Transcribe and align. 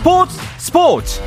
스포츠 0.00 0.34
스포츠 0.56 1.20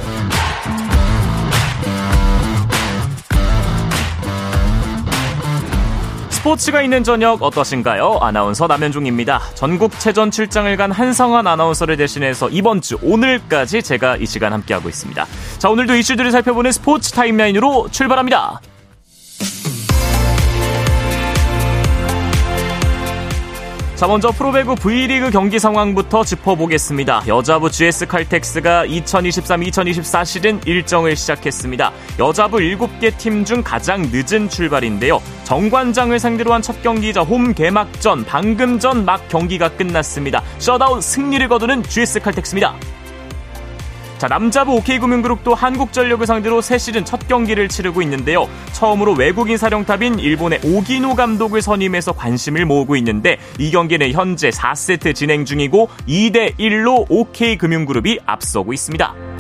스포츠가 6.30 6.82
있는 6.82 7.04
저녁 7.04 7.44
어떠신가요? 7.44 8.18
아나운서 8.20 8.66
남현중입니다. 8.66 9.42
전국 9.54 10.00
체전 10.00 10.32
출장을 10.32 10.76
간 10.76 10.92
한성환 10.92 11.46
아나운서를 11.46 11.98
대신해서 11.98 12.50
이번 12.50 12.82
주 12.82 12.98
오늘까지 13.04 13.84
제가 13.84 14.18
이 14.18 14.26
시간 14.26 14.54
함께하고 14.54 14.90
있습니다. 14.90 15.28
자 15.60 15.70
오늘도 15.70 15.96
이슈들을 15.96 16.32
살펴보는 16.32 16.72
스포츠 16.72 17.12
타임라인으로 17.12 17.90
출발합니다. 17.92 18.60
자, 24.04 24.08
먼저 24.08 24.32
프로배구 24.32 24.76
V리그 24.76 25.32
경기 25.32 25.58
상황부터 25.58 26.26
짚어보겠습니다. 26.26 27.24
여자부 27.26 27.72
GS 27.72 28.06
칼텍스가 28.06 28.86
2023-2024 28.86 30.26
시즌 30.26 30.60
일정을 30.66 31.16
시작했습니다. 31.16 31.94
여자부 32.20 32.58
7개 32.58 33.18
팀 33.18 33.46
중 33.46 33.64
가장 33.64 34.02
늦은 34.12 34.50
출발인데요. 34.50 35.22
정관장을 35.46 36.20
상대로 36.20 36.52
한 36.52 36.62
첫 36.62 36.82
경기이자 36.84 37.22
홈 37.22 37.54
개막전, 37.54 38.26
방금 38.26 38.78
전 38.78 39.06
막 39.06 39.26
경기가 39.30 39.70
끝났습니다. 39.70 40.44
셧아웃 40.60 41.02
승리를 41.02 41.48
거두는 41.48 41.84
GS 41.84 42.20
칼텍스입니다. 42.20 42.76
자, 44.18 44.28
남자부 44.28 44.76
OK금융그룹도 44.78 45.54
한국전력을 45.54 46.26
상대로 46.26 46.62
새 46.62 46.78
시즌 46.78 47.04
첫 47.04 47.28
경기를 47.28 47.68
치르고 47.68 48.02
있는데요. 48.04 48.48
처음으로 48.72 49.14
외국인 49.14 49.58
사령탑인 49.58 50.20
일본의 50.20 50.62
오기노 50.64 51.16
감독을 51.16 51.62
선임해서 51.62 52.14
관심을 52.14 52.66
모으고 52.66 52.96
있는데 52.98 53.38
이 53.60 53.72
경기는 53.72 54.12
현재 54.12 54.50
4세트 54.50 55.14
진행 55.16 55.46
중이고 55.46 55.90
2대 56.08 56.58
1로 56.58 57.06
OK금융그룹이 57.10 58.20
앞서고 58.26 58.72
있습니다. 58.72 59.33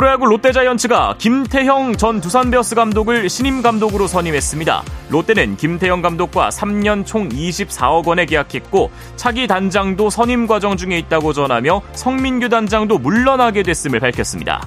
프로야구 0.00 0.24
롯데자이언츠가 0.24 1.16
김태형 1.18 1.98
전 1.98 2.22
두산베어스 2.22 2.74
감독을 2.74 3.28
신임 3.28 3.60
감독으로 3.60 4.06
선임했습니다. 4.06 4.82
롯데는 5.10 5.58
김태형 5.58 6.00
감독과 6.00 6.48
3년 6.48 7.04
총 7.04 7.28
24억 7.28 8.06
원에 8.06 8.24
계약했고 8.24 8.90
차기 9.16 9.46
단장도 9.46 10.08
선임 10.08 10.46
과정 10.46 10.78
중에 10.78 10.96
있다고 10.96 11.34
전하며 11.34 11.82
성민규 11.92 12.48
단장도 12.48 12.96
물러나게 12.96 13.62
됐음을 13.62 14.00
밝혔습니다. 14.00 14.66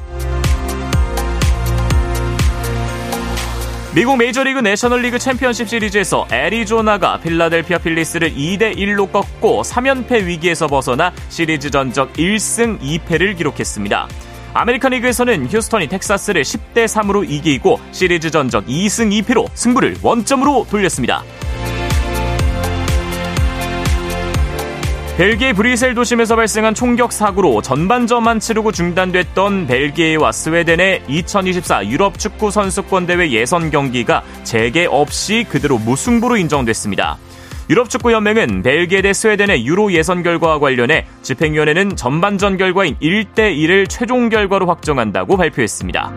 미국 3.95 4.18
메이저리그 4.18 4.59
내셔널리그 4.59 5.18
챔피언십 5.18 5.68
시리즈에서 5.68 6.28
애리조나가 6.31 7.18
필라델피아 7.18 7.80
필리스를 7.80 8.36
2대 8.36 8.78
1로 8.78 9.12
꺾고 9.12 9.64
3연패 9.64 10.25
위기에서 10.25 10.68
벗어나 10.68 11.12
시리즈 11.30 11.72
전적 11.72 12.14
1승 12.14 12.80
2패를 12.80 13.36
기록했습니다. 13.36 14.08
아메리칸 14.54 14.92
리그에서는 14.92 15.48
휴스턴이 15.50 15.88
텍사스를 15.88 16.44
10대 16.44 16.86
3으로 16.86 17.30
이기고 17.30 17.80
시리즈 17.92 18.30
전적 18.30 18.66
2승 18.68 19.23
2패로 19.23 19.48
승부를 19.54 19.98
원점으로 20.02 20.68
돌렸습니다. 20.70 21.23
벨기에 25.18 25.54
브뤼셀 25.54 25.94
도심에서 25.94 26.36
발생한 26.36 26.74
총격 26.74 27.12
사고로 27.14 27.62
전반전만 27.62 28.40
치르고 28.40 28.72
중단됐던 28.72 29.68
벨기에와 29.68 30.31
스웨덴의 30.31 31.04
2024 31.08 31.86
유럽 31.88 32.18
축구 32.18 32.50
선수권 32.50 33.06
대회 33.06 33.30
예선 33.30 33.70
경기가 33.70 34.24
재개 34.44 34.86
없이 34.86 35.46
그대로 35.48 35.78
무승부로 35.78 36.38
인정됐습니다. 36.38 37.19
유럽축구연맹은 37.73 38.61
벨기에 38.61 39.01
대 39.01 39.13
스웨덴의 39.13 39.66
유로 39.66 39.91
예선 39.94 40.22
결과와 40.22 40.59
관련해 40.59 41.07
집행위원회는 41.23 41.95
전반전 41.95 42.57
결과인 42.57 42.95
1대1을 43.01 43.89
최종 43.89 44.29
결과로 44.29 44.67
확정한다고 44.67 45.38
발표했습니다. 45.38 46.13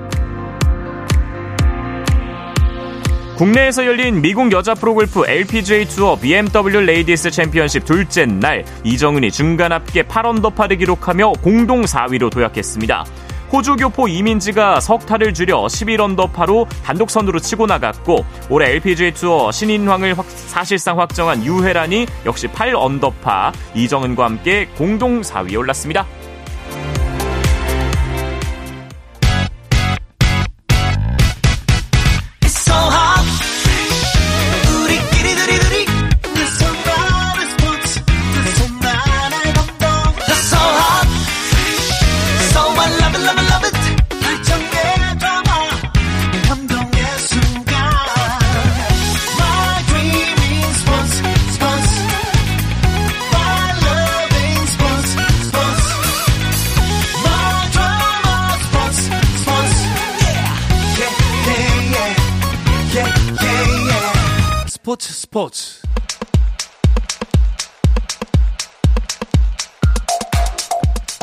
국내에서 3.37 3.87
열린 3.87 4.21
미국 4.21 4.53
여자 4.53 4.75
프로골프 4.75 5.25
LPGA 5.27 5.87
투어 5.87 6.17
BMW 6.19 6.81
레이디스 6.81 7.31
챔피언십 7.31 7.85
둘째 7.87 8.27
날 8.27 8.65
이정은이 8.85 9.31
중간 9.31 9.73
합계 9.73 10.03
8언더파를 10.03 10.79
기록하며 10.79 11.33
공동 11.43 11.83
4위로 11.83 12.31
도약했습니다. 12.31 13.05
호주 13.53 13.77
교포 13.77 14.09
이민지가 14.09 14.81
석 14.81 15.01
타를 15.01 15.33
줄여 15.33 15.67
11언더파로 15.67 16.67
단독 16.83 17.11
선두로 17.11 17.39
치고 17.39 17.67
나갔고 17.67 18.25
올해 18.51 18.71
LPGA 18.73 19.13
투어 19.13 19.53
신인왕을 19.53 20.19
확, 20.19 20.29
사실상 20.29 20.99
확정한 20.99 21.45
유해란이 21.45 22.07
역시 22.25 22.49
8언더파 22.49 23.53
이정은과 23.75 24.25
함께 24.25 24.67
공동 24.77 25.21
4위에 25.21 25.57
올랐습니다. 25.59 26.07
스포츠 65.37 65.83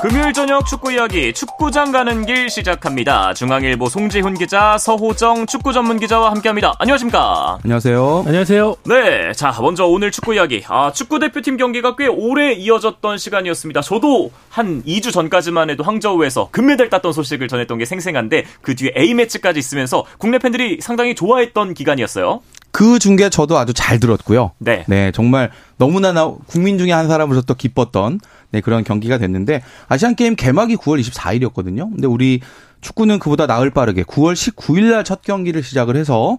금요일 0.03 0.33
저녁 0.33 0.67
축구 0.67 0.91
이야기 0.91 1.33
축구장 1.33 1.91
가는 1.91 2.23
길 2.25 2.47
시작합니다. 2.47 3.33
중앙일보 3.33 3.89
송지훈 3.89 4.35
기자, 4.35 4.77
서호정 4.77 5.47
축구 5.47 5.73
전문 5.73 5.97
기자와 5.97 6.29
함께합니다. 6.29 6.75
안녕하십니까? 6.77 7.57
안녕하세요. 7.63 8.25
안녕하세요. 8.27 8.75
네, 8.83 9.31
자 9.33 9.57
먼저 9.59 9.87
오늘 9.87 10.11
축구 10.11 10.35
이야기. 10.35 10.63
아 10.67 10.91
축구 10.91 11.17
대표팀 11.17 11.57
경기가 11.57 11.95
꽤 11.95 12.05
오래 12.05 12.51
이어졌던 12.51 13.17
시간이었습니다. 13.17 13.81
저도 13.81 14.29
한 14.49 14.83
2주 14.83 15.11
전까지만 15.11 15.71
해도 15.71 15.83
항저우에서 15.83 16.49
금메달 16.51 16.89
땄던 16.91 17.13
소식을 17.13 17.47
전했던 17.47 17.79
게 17.79 17.85
생생한데 17.85 18.45
그 18.61 18.75
뒤에 18.75 18.91
A 18.95 19.15
매치까지 19.15 19.57
있으면서 19.57 20.05
국내 20.19 20.37
팬들이 20.37 20.79
상당히 20.81 21.15
좋아했던 21.15 21.73
기간이었어요. 21.73 22.41
그 22.73 22.97
중계 22.97 23.29
저도 23.29 23.59
아주 23.59 23.71
잘 23.71 23.99
들었고요. 23.99 24.51
네. 24.57 24.83
네, 24.87 25.11
정말 25.11 25.51
너무나 25.77 26.11
나 26.11 26.33
국민 26.47 26.79
중에 26.79 26.91
한 26.91 27.07
사람으로서 27.07 27.53
기뻤던 27.53 28.19
네, 28.49 28.61
그런 28.61 28.83
경기가 28.83 29.19
됐는데 29.19 29.61
아시안 29.87 30.15
게임 30.15 30.35
개막이 30.35 30.75
9월 30.77 30.99
24일이었거든요. 30.99 31.91
근데 31.91 32.07
우리 32.07 32.41
축구는 32.83 33.17
그보다 33.19 33.47
나흘 33.47 33.71
빠르게 33.71 34.03
9월 34.03 34.33
19일 34.33 34.91
날 34.91 35.03
첫 35.03 35.21
경기를 35.21 35.63
시작을 35.63 35.95
해서 35.95 36.37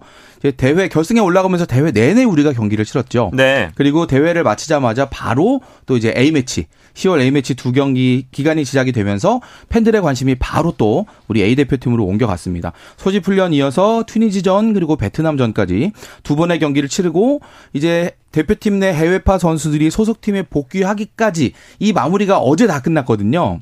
대회 0.57 0.87
결승에 0.87 1.19
올라가면서 1.19 1.65
대회 1.65 1.91
내내 1.91 2.23
우리가 2.23 2.53
경기를 2.53 2.85
치렀죠. 2.85 3.31
네. 3.33 3.69
그리고 3.75 4.07
대회를 4.07 4.43
마치자마자 4.43 5.09
바로 5.09 5.61
또 5.85 5.97
이제 5.97 6.13
A 6.15 6.31
매치 6.31 6.65
10월 6.93 7.19
A 7.19 7.31
매치 7.31 7.55
두 7.55 7.71
경기 7.71 8.27
기간이 8.31 8.63
시작이 8.63 8.91
되면서 8.91 9.41
팬들의 9.69 10.01
관심이 10.01 10.35
바로 10.35 10.73
또 10.77 11.05
우리 11.27 11.43
A 11.43 11.55
대표팀으로 11.55 12.03
옮겨갔습니다. 12.05 12.73
소집 12.97 13.27
훈련 13.27 13.53
이어서 13.53 14.03
튀니지전 14.07 14.73
그리고 14.73 14.95
베트남전까지 14.95 15.91
두 16.23 16.35
번의 16.35 16.59
경기를 16.59 16.89
치르고 16.89 17.41
이제 17.73 18.11
대표팀 18.31 18.79
내 18.79 18.93
해외파 18.93 19.37
선수들이 19.37 19.89
소속팀에 19.89 20.43
복귀하기까지 20.43 21.53
이 21.79 21.93
마무리가 21.93 22.39
어제 22.39 22.67
다 22.67 22.81
끝났거든요. 22.81 23.61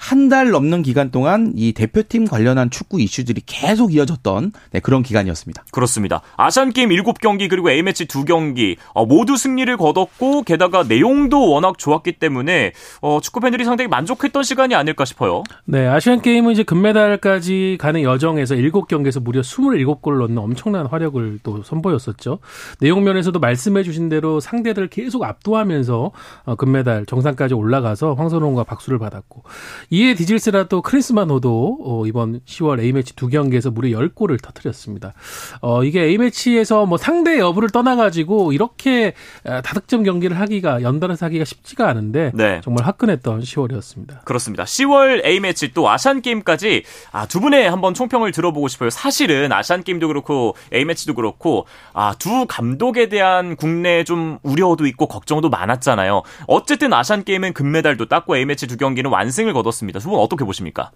한 0.00 0.30
달 0.30 0.50
넘는 0.50 0.82
기간 0.82 1.10
동안 1.10 1.52
이 1.56 1.72
대표팀 1.72 2.24
관련한 2.24 2.70
축구 2.70 3.00
이슈들이 3.00 3.42
계속 3.44 3.92
이어졌던 3.92 4.52
네, 4.70 4.80
그런 4.80 5.02
기간이었습니다. 5.02 5.64
그렇습니다. 5.72 6.22
아시안 6.36 6.72
게임 6.72 6.88
7경기 6.90 7.50
그리고 7.50 7.68
A매치 7.70 8.06
2경기 8.06 8.76
어, 8.94 9.04
모두 9.04 9.36
승리를 9.36 9.76
거뒀고 9.76 10.44
게다가 10.44 10.84
내용도 10.84 11.50
워낙 11.50 11.76
좋았기 11.78 12.12
때문에 12.12 12.72
어, 13.02 13.18
축구 13.20 13.40
팬들이 13.40 13.64
상당히 13.64 13.88
만족했던 13.88 14.42
시간이 14.42 14.74
아닐까 14.74 15.04
싶어요. 15.04 15.42
네, 15.64 15.86
아시안 15.86 16.22
게임은 16.22 16.52
이제 16.52 16.62
금메달까지 16.62 17.78
가는 17.80 18.02
여정에서 18.02 18.54
7경기에서 18.54 19.20
무려 19.20 19.40
27골 19.40 20.20
넣는 20.20 20.38
엄청난 20.38 20.86
화력을 20.86 21.40
또 21.42 21.62
선보였었죠. 21.62 22.38
내용 22.78 23.02
면에서도 23.02 23.38
말씀해 23.38 23.82
주신 23.82 24.08
대로 24.08 24.38
상대들을 24.38 24.88
계속 24.88 25.24
압도하면서 25.24 26.12
어, 26.44 26.54
금메달 26.54 27.04
정상까지 27.06 27.54
올라가서 27.54 28.14
황선홍과 28.14 28.64
박수를 28.64 28.98
받았고 29.00 29.42
이에 29.90 30.14
디질스라 30.14 30.64
또 30.64 30.82
크리스마노도 30.82 31.78
어, 31.84 32.06
이번 32.06 32.40
10월 32.46 32.80
A매치 32.80 33.16
두 33.16 33.26
경기에서 33.26 33.72
무려 33.72 33.98
10골을 33.98 34.40
터뜨렸습니다. 34.40 35.14
어, 35.60 35.82
이게 35.82 36.02
A매치에서 36.02 36.86
뭐 36.86 36.96
상대 36.96 37.40
여부를 37.40 37.70
떠나가지고 37.70 38.52
이렇게 38.52 39.14
다득점 39.42 40.04
경기를 40.04 40.38
하기가 40.38 40.82
연달아서 40.82 41.26
하기가 41.26 41.44
쉽지가 41.44 41.88
않은데 41.88 42.30
네. 42.34 42.60
정말 42.62 42.86
화끈했던 42.86 43.40
10월이었습니다. 43.40 44.24
그렇습니다. 44.24 44.62
10월 44.62 45.24
A매치 45.26 45.72
또 45.74 45.90
아시안게임까지 45.90 46.84
아, 47.10 47.26
두 47.26 47.40
분의 47.40 47.68
한번 47.68 47.92
총평을 47.92 48.30
들어보고 48.30 48.68
싶어요. 48.68 48.90
사실은 48.90 49.52
아시안게임도 49.52 50.06
그렇고 50.06 50.54
A매치도 50.72 51.14
그렇고 51.14 51.66
아, 51.92 52.14
두 52.16 52.46
감독에 52.48 53.08
대한 53.08 53.56
국내 53.56 54.04
좀 54.04 54.38
우려도 54.44 54.86
있고 54.86 55.06
걱정도 55.06 55.50
많았잖아요. 55.50 56.22
어쨌든 56.46 56.92
아시안게임은 56.92 57.54
금메달도 57.54 58.06
땄고 58.06 58.36
A매치 58.36 58.68
두 58.68 58.76
경기는 58.76 59.10
완승을 59.10 59.52
거뒀습니다. 59.52 59.79
두 60.00 60.10
분 60.10 60.18
어떻게 60.18 60.44
보십니까? 60.44 60.90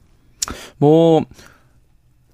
뭐 0.78 1.24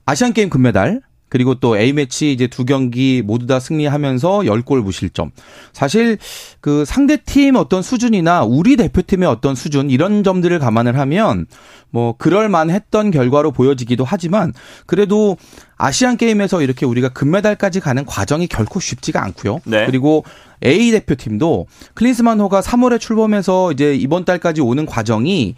아시안 0.05 0.32
게임 0.32 0.50
금메달 0.50 1.00
그리고 1.29 1.55
또 1.55 1.79
A매치 1.79 2.32
이제 2.32 2.49
두 2.49 2.64
경기 2.64 3.23
모두 3.25 3.47
다 3.47 3.61
승리하면서 3.61 4.41
10골 4.41 4.82
무실점. 4.82 5.31
사실 5.73 6.19
그 6.61 6.85
상대팀 6.85 7.55
어떤 7.55 7.82
수준이나 7.82 8.43
우리 8.43 8.75
대표팀의 8.75 9.29
어떤 9.29 9.55
수준 9.55 9.91
이런 9.91 10.25
점들을 10.25 10.58
감안을 10.58 10.99
하면 10.99 11.47
뭐 11.91 12.17
그럴 12.19 12.49
만 12.49 12.69
했던 12.69 13.12
결과로 13.12 13.52
보여지기도 13.52 14.02
하지만 14.05 14.52
그래도 14.87 15.37
아시안 15.76 16.17
게임에서 16.17 16.62
이렇게 16.62 16.85
우리가 16.85 17.11
금메달까지 17.11 17.79
가는 17.79 18.05
과정이 18.05 18.49
결코 18.49 18.81
쉽지가 18.81 19.23
않고요. 19.23 19.61
네. 19.67 19.87
그리고 19.87 20.25
A 20.64 20.91
대표팀도 20.91 21.69
클린스만호가 21.94 22.61
3월에 22.61 22.99
출범해서 22.99 23.70
이제 23.70 23.94
이번 23.94 24.25
달까지 24.25 24.62
오는 24.62 24.85
과정이 24.85 25.55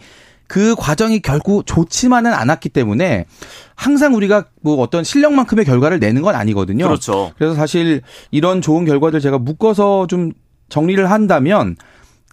그 0.53 0.75
과정이 0.75 1.19
결국 1.19 1.65
좋지만은 1.65 2.31
않았기 2.31 2.69
때문에 2.69 3.25
항상 3.73 4.13
우리가 4.13 4.45
뭐 4.61 4.79
어떤 4.83 5.03
실력만큼의 5.03 5.65
결과를 5.65 5.97
내는 5.97 6.21
건 6.21 6.35
아니거든요. 6.35 6.85
그렇죠. 6.85 7.31
그래서 7.39 7.55
사실 7.55 8.03
이런 8.29 8.61
좋은 8.61 8.85
결과들 8.85 9.19
제가 9.19 9.39
묶어서 9.39 10.05
좀 10.05 10.31
정리를 10.69 11.09
한다면 11.09 11.75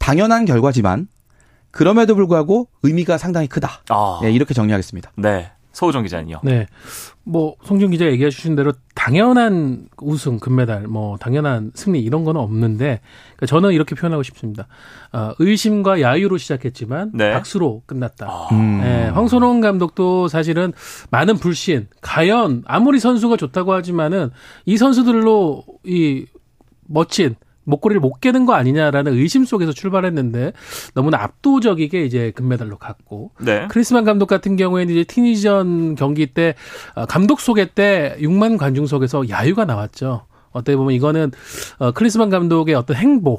당연한 0.01 0.45
결과지만 0.45 1.09
그럼에도 1.71 2.15
불구하고 2.15 2.69
의미가 2.83 3.17
상당히 3.17 3.47
크다. 3.47 3.85
아. 3.89 4.19
네, 4.21 4.31
이렇게 4.31 4.53
정리하겠습니다. 4.53 5.13
네. 5.17 5.51
서우정 5.73 6.03
기자는요. 6.03 6.41
네. 6.43 6.67
뭐 7.25 7.55
송준 7.63 7.91
기자 7.91 8.07
얘기해 8.07 8.31
주신 8.31 8.57
대로 8.57 8.73
당연한 8.95 9.87
우승 9.99 10.39
금메달 10.39 10.89
뭐 10.89 11.17
당연한 11.19 11.71
승리 11.75 12.01
이런 12.01 12.25
거는 12.25 12.41
없는데 12.41 13.01
그러니까 13.37 13.47
저는 13.47 13.73
이렇게 13.73 13.95
표현하고 13.95 14.23
싶습니다. 14.25 14.67
어, 15.13 15.33
의심과 15.39 16.01
야유로 16.01 16.39
시작했지만 16.39 17.13
네. 17.15 17.33
박수로 17.33 17.83
끝났다. 17.87 18.27
아. 18.27 18.49
음. 18.53 18.81
네, 18.81 19.09
황선홍 19.09 19.61
감독도 19.61 20.29
사실은 20.29 20.73
많은 21.11 21.37
불신 21.37 21.89
과연 22.01 22.65
아무리 22.67 22.99
선수가 22.99 23.37
좋다고 23.37 23.73
하지만은 23.73 24.31
이 24.67 24.77
선수들로 24.77 25.65
이 25.85 26.27
멋진 26.89 27.37
목걸이를 27.65 28.01
못 28.01 28.21
깨는 28.21 28.47
거 28.47 28.55
아니냐라는 28.55 29.15
의심 29.15 29.45
속에서 29.45 29.73
출발했는데 29.73 30.53
너무나 30.95 31.19
압도적이게 31.23 32.05
이제 32.05 32.33
금메달로 32.33 32.79
갔고 32.79 33.33
네. 33.41 33.67
크리스만 33.71 34.05
감독 34.05 34.27
같은 34.27 34.57
경우에는 34.57 34.93
이제 34.93 35.05
티니전 35.05 35.95
경기 35.95 36.27
때 36.27 36.55
어, 36.95 37.07
감독 37.07 37.41
소개 37.41 37.67
때 37.67 38.17
6만 38.21 38.59
관중석에서 38.59 39.29
야유가 39.29 39.65
나왔죠. 39.65 40.27
어떻게 40.53 40.77
보면 40.77 40.95
이거는 40.95 41.31
어, 41.79 41.93
크리스만 41.93 42.31
감독의 42.31 42.75
어떤 42.75 42.97
행보, 42.97 43.35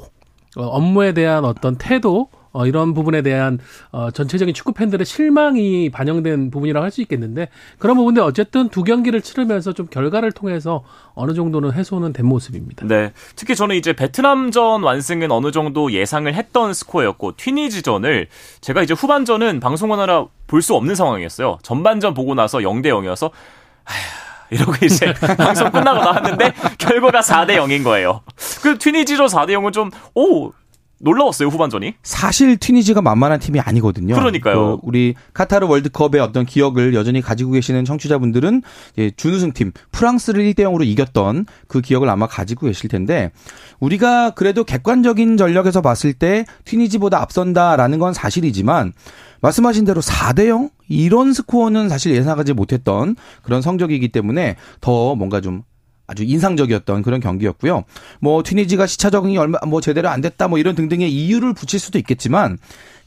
어, 0.56 0.62
업무에 0.62 1.12
대한 1.12 1.44
어떤 1.44 1.76
태도 1.76 2.28
어, 2.52 2.66
이런 2.66 2.94
부분에 2.94 3.22
대한 3.22 3.58
어, 3.90 4.10
전체적인 4.10 4.54
축구 4.54 4.72
팬들의 4.72 5.04
실망이 5.06 5.90
반영된 5.90 6.50
부분이라고 6.50 6.84
할 6.84 6.92
수 6.92 7.00
있겠는데 7.00 7.48
그런 7.78 7.96
부분들 7.96 8.22
어쨌든 8.22 8.68
두 8.68 8.84
경기를 8.84 9.22
치르면서 9.22 9.72
좀 9.72 9.86
결과를 9.86 10.30
통해서 10.32 10.84
어느 11.14 11.32
정도는 11.32 11.72
해소는 11.72 12.12
된 12.12 12.26
모습입니다. 12.26 12.86
네. 12.86 13.12
특히 13.34 13.56
저는 13.56 13.76
이제 13.76 13.94
베트남전 13.94 14.82
완승은 14.82 15.30
어느 15.32 15.50
정도 15.52 15.90
예상을 15.90 16.32
했던 16.34 16.74
스코어였고 16.74 17.36
튀니지전을 17.38 18.28
제가 18.60 18.82
이제 18.82 18.92
후반전은 18.94 19.60
방송하느라 19.60 20.26
볼 20.46 20.60
수 20.60 20.74
없는 20.74 20.94
상황이었어요. 20.94 21.58
전반전 21.62 22.12
보고 22.12 22.34
나서 22.34 22.58
0대 22.58 22.88
0이어서 22.88 23.30
아휴 23.84 24.54
이러고 24.54 24.74
이제 24.84 25.14
방송 25.38 25.70
끝나고 25.70 25.98
나왔는데 25.98 26.52
결과가 26.76 27.20
4대 27.20 27.56
0인 27.56 27.82
거예요. 27.84 28.20
그 28.62 28.76
튀니지조 28.76 29.24
4대 29.26 29.52
0은 29.52 29.72
좀 29.72 29.90
오 30.14 30.52
놀라웠어요 31.02 31.48
후반전이. 31.48 31.94
사실 32.02 32.56
튀니지가 32.56 33.02
만만한 33.02 33.40
팀이 33.40 33.60
아니거든요. 33.60 34.14
그러니까요. 34.14 34.78
그 34.78 34.86
우리 34.86 35.14
카타르 35.34 35.66
월드컵의 35.66 36.20
어떤 36.20 36.46
기억을 36.46 36.94
여전히 36.94 37.20
가지고 37.20 37.52
계시는 37.52 37.84
청취자분들은 37.84 38.62
준우승 39.16 39.52
팀 39.52 39.72
프랑스를 39.90 40.44
1대 40.44 40.60
0으로 40.60 40.86
이겼던 40.86 41.46
그 41.66 41.80
기억을 41.80 42.08
아마 42.08 42.26
가지고 42.26 42.66
계실 42.66 42.88
텐데 42.88 43.32
우리가 43.80 44.30
그래도 44.30 44.62
객관적인 44.62 45.36
전력에서 45.36 45.82
봤을 45.82 46.12
때 46.12 46.46
튀니지보다 46.64 47.20
앞선다라는 47.20 47.98
건 47.98 48.14
사실이지만 48.14 48.92
말씀하신 49.40 49.84
대로 49.84 50.00
4대 50.00 50.46
0 50.46 50.70
이런 50.88 51.32
스코어는 51.32 51.88
사실 51.88 52.14
예상하지 52.14 52.52
못했던 52.52 53.16
그런 53.42 53.60
성적이기 53.60 54.08
때문에 54.08 54.56
더 54.80 55.16
뭔가 55.16 55.40
좀 55.40 55.64
아주 56.12 56.24
인상적이었던 56.24 57.02
그런 57.02 57.20
경기였고요. 57.20 57.84
뭐 58.20 58.42
튀니지가 58.42 58.86
시차 58.86 59.10
적응이 59.10 59.38
얼마 59.38 59.58
뭐 59.66 59.80
제대로 59.80 60.08
안 60.10 60.20
됐다 60.20 60.48
뭐 60.48 60.58
이런 60.58 60.74
등등의 60.74 61.10
이유를 61.10 61.54
붙일 61.54 61.80
수도 61.80 61.98
있겠지만 61.98 62.58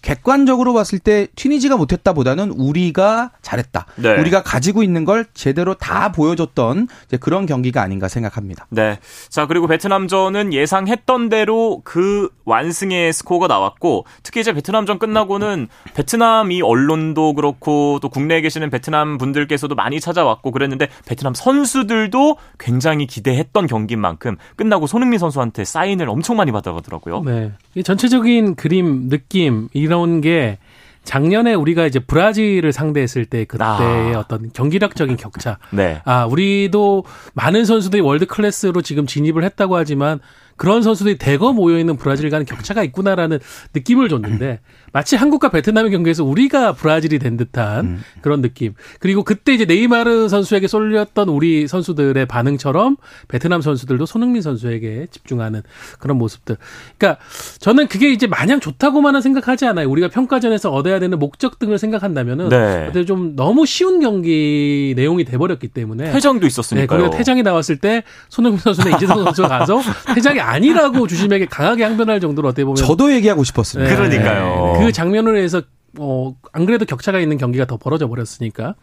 객관적으로 0.06 0.74
봤을 0.76 1.00
때 1.00 1.28
튀니지가 1.36 1.78
못했다보다는 1.78 2.52
우리가 2.52 3.32
잘했다. 3.42 3.88
네. 3.96 4.16
우리가 4.20 4.44
가지고 4.44 4.84
있는 4.84 5.04
걸 5.04 5.26
제대로 5.34 5.74
다 5.74 6.12
보여줬던 6.12 6.88
그런 7.20 7.48
경기가 7.48 7.82
아닌가 7.82 8.08
생각합니다. 8.08 8.68
네. 8.70 9.00
자 9.30 9.48
그리고 9.48 9.66
베트남전은 9.66 10.54
예상했던 10.54 11.30
대로 11.30 11.82
그 11.84 12.30
완승의 12.46 13.14
스코어가 13.14 13.48
나왔고 13.48 14.06
특히 14.22 14.42
이제 14.42 14.54
베트남전 14.54 15.00
끝나고는 15.00 15.70
베트남 15.96 16.52
이 16.52 16.62
언론도 16.62 17.34
그렇고 17.34 17.98
또 18.00 18.10
국내에 18.10 18.42
계시는 18.42 18.70
베트남 18.70 19.18
분들께서도 19.18 19.74
많이 19.74 20.00
찾아왔고 20.00 20.52
그랬는데 20.52 20.88
베트남 21.08 21.34
선수들도 21.34 22.38
굉장히 22.60 23.08
기대했던 23.08 23.66
경기인 23.66 24.02
만큼 24.02 24.38
끝나고 24.56 24.86
손흥민 24.86 25.18
선수한테 25.18 25.66
사인을 25.66 26.10
엄청 26.10 26.38
많이 26.38 26.52
받아가더라고요. 26.52 27.24
네. 27.24 27.54
이 27.74 27.82
전체적인 27.82 28.54
그림 28.54 29.10
느낌 29.10 29.68
이런 29.74 29.95
나온 29.96 30.20
게 30.20 30.58
작년에 31.04 31.54
우리가 31.54 31.86
이제 31.86 32.00
브라질을 32.00 32.74
상대했을 32.74 33.26
때 33.26 33.46
그때의 33.46 34.16
아. 34.16 34.20
어떤 34.20 34.52
경기력적인 34.52 35.16
격차. 35.18 35.58
네. 35.72 36.02
아, 36.04 36.26
우리도 36.26 37.06
많은 37.34 37.64
선수들이 37.64 38.02
world 38.02 38.26
class로 38.26 38.82
지금 38.82 39.06
진입을 39.06 39.44
했다고 39.44 39.78
하지만 39.78 40.20
그런 40.58 40.82
선수들이 40.82 41.18
대거 41.18 41.54
모여 41.54 41.80
있는 41.80 41.98
브라질 41.98 42.30
과는 42.30 42.46
격차가 42.46 42.84
있구나라는 42.84 43.40
느낌을 43.74 44.10
줬는데 44.10 44.60
마치 44.94 45.18
한국과 45.18 45.50
베트남의 45.50 45.92
경기에서 45.92 46.24
우리가 46.24 46.72
브라질이 46.74 47.20
된 47.20 47.36
듯한 47.36 47.86
음. 47.86 48.04
그런 48.22 48.42
느낌. 48.42 48.74
그리고 49.00 49.24
그때 49.24 49.54
이제 49.54 49.66
네이마르 49.66 50.30
선수에게 50.30 50.68
쏠렸던 50.68 51.28
우리 51.28 51.68
선수들의 51.68 52.26
반응처럼 52.28 52.96
베트남 53.28 53.62
선수들도 53.62 54.06
손흥민 54.06 54.42
선수에게 54.42 55.08
집중하는 55.12 55.64
그런 56.00 56.18
모습들. 56.18 56.56
그러니까 56.98 57.22
저는 57.60 57.88
그게 57.90 58.10
이제 58.12 58.26
마냥 58.26 58.62
좋다고만은 58.62 59.20
생각하지 59.20 59.66
않아요. 59.66 59.90
우리가 59.90 60.08
평가전에서 60.08 60.72
얻어야 60.72 61.00
되는 61.00 61.20
목적 61.20 61.60
등을 61.60 61.78
생각한다면은 61.78 62.50
네. 62.50 63.06
좀 63.06 63.36
너무 63.36 63.66
쉬운 63.66 64.00
경기 64.00 64.94
내용이 64.96 65.26
돼버렸기 65.26 65.68
때문에 65.68 66.12
퇴장도 66.14 66.48
있었으니까요. 66.48 67.10
네, 67.10 67.18
퇴장이 67.18 67.44
나왔을 67.44 67.78
때 67.78 68.04
손흥민 68.30 68.60
선수는 68.60 68.96
이재성 68.96 69.26
선수가 69.26 69.48
가서 69.48 69.82
퇴장이 70.16 70.40
아니라고 70.52 71.08
주심에게 71.08 71.46
강하게 71.46 71.84
항변할 71.84 72.20
정도로 72.20 72.50
어떻게 72.50 72.64
보면 72.64 72.76
저도 72.76 73.14
얘기하고 73.14 73.44
싶었습니다. 73.44 73.90
네, 73.90 73.96
그러니까요. 73.96 74.80
그 74.80 74.92
장면으로 74.92 75.38
해서 75.38 75.62
어, 75.98 76.36
안 76.52 76.66
그래도 76.66 76.86
격차가 76.86 77.20
있는 77.20 77.38
경기가 77.38 77.66
더 77.66 77.78
벌어져 77.78 78.08
버렸으니까. 78.08 78.76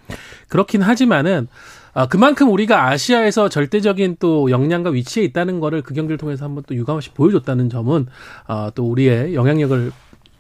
그렇긴 0.49 0.83
하지만은, 0.83 1.47
아, 1.95 2.07
그만큼 2.07 2.51
우리가 2.51 2.89
아시아에서 2.89 3.49
절대적인 3.49 4.17
또 4.19 4.51
역량과 4.51 4.91
위치에 4.91 5.23
있다는 5.25 5.61
거를 5.61 5.83
그 5.83 5.93
경기를 5.95 6.17
통해서 6.17 6.45
한번 6.45 6.65
또 6.67 6.75
유감없이 6.75 7.11
보여줬다는 7.11 7.69
점은, 7.69 8.07
아, 8.47 8.71
또 8.75 8.85
우리의 8.91 9.35
영향력을 9.35 9.93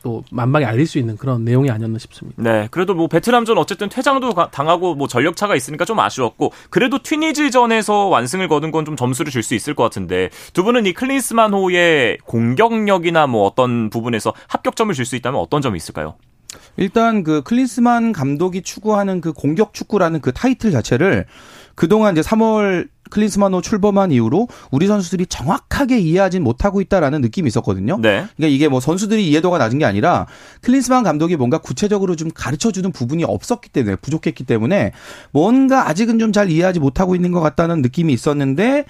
또 0.02 0.24
만방에 0.30 0.64
알릴 0.64 0.86
수 0.86 0.98
있는 0.98 1.16
그런 1.16 1.44
내용이 1.44 1.70
아니었나 1.70 1.98
싶습니다. 1.98 2.42
네, 2.42 2.68
그래도 2.70 2.94
뭐 2.94 3.06
베트남전 3.06 3.56
어쨌든 3.58 3.88
퇴장도 3.88 4.34
당하고 4.50 4.94
뭐 4.94 5.06
전력 5.08 5.36
차가 5.36 5.54
있으니까 5.54 5.84
좀 5.84 6.00
아쉬웠고 6.00 6.52
그래도 6.70 7.02
튀니즈전에서 7.02 8.08
완승을 8.08 8.48
거둔 8.48 8.70
건 8.70 8.82
좀 8.84 8.96
점수를 8.96 9.30
줄 9.30 9.42
수 9.42 9.54
있을 9.54 9.74
것 9.74 9.84
같은데 9.84 10.28
두 10.52 10.64
분은 10.64 10.86
이 10.86 10.92
클린스만호의 10.92 12.18
공격력이나 12.26 13.26
뭐 13.28 13.46
어떤 13.46 13.90
부분에서 13.90 14.32
합격점을 14.48 14.92
줄 14.94 15.04
수 15.04 15.14
있다면 15.16 15.40
어떤 15.40 15.62
점이 15.62 15.76
있을까요? 15.76 16.14
일단 16.76 17.22
그 17.22 17.42
클린스만 17.42 18.12
감독이 18.12 18.62
추구하는 18.62 19.20
그 19.20 19.32
공격 19.32 19.72
축구라는 19.74 20.20
그 20.20 20.32
타이틀 20.32 20.70
자체를 20.72 21.26
그동안 21.74 22.12
이제 22.16 22.20
3월 22.22 22.88
클린스만호 23.12 23.60
출범한 23.60 24.10
이후로 24.10 24.48
우리 24.70 24.88
선수들이 24.88 25.26
정확하게 25.26 25.98
이해하진 26.00 26.42
못하고 26.42 26.80
있다라는 26.80 27.20
느낌이 27.20 27.46
있었거든요. 27.46 27.98
네. 28.00 28.24
그러니까 28.36 28.46
이게 28.48 28.68
뭐 28.68 28.80
선수들이 28.80 29.28
이해도가 29.28 29.58
낮은 29.58 29.78
게 29.78 29.84
아니라 29.84 30.26
클린스만 30.62 31.04
감독이 31.04 31.36
뭔가 31.36 31.58
구체적으로 31.58 32.16
좀 32.16 32.30
가르쳐 32.34 32.72
주는 32.72 32.90
부분이 32.90 33.24
없었기 33.24 33.68
때문에 33.68 33.96
부족했기 33.96 34.44
때문에 34.44 34.92
뭔가 35.30 35.88
아직은 35.88 36.18
좀 36.18 36.32
잘 36.32 36.50
이해하지 36.50 36.80
못하고 36.80 37.14
있는 37.14 37.30
것 37.30 37.40
같다는 37.40 37.82
느낌이 37.82 38.10
있었는데 38.10 38.86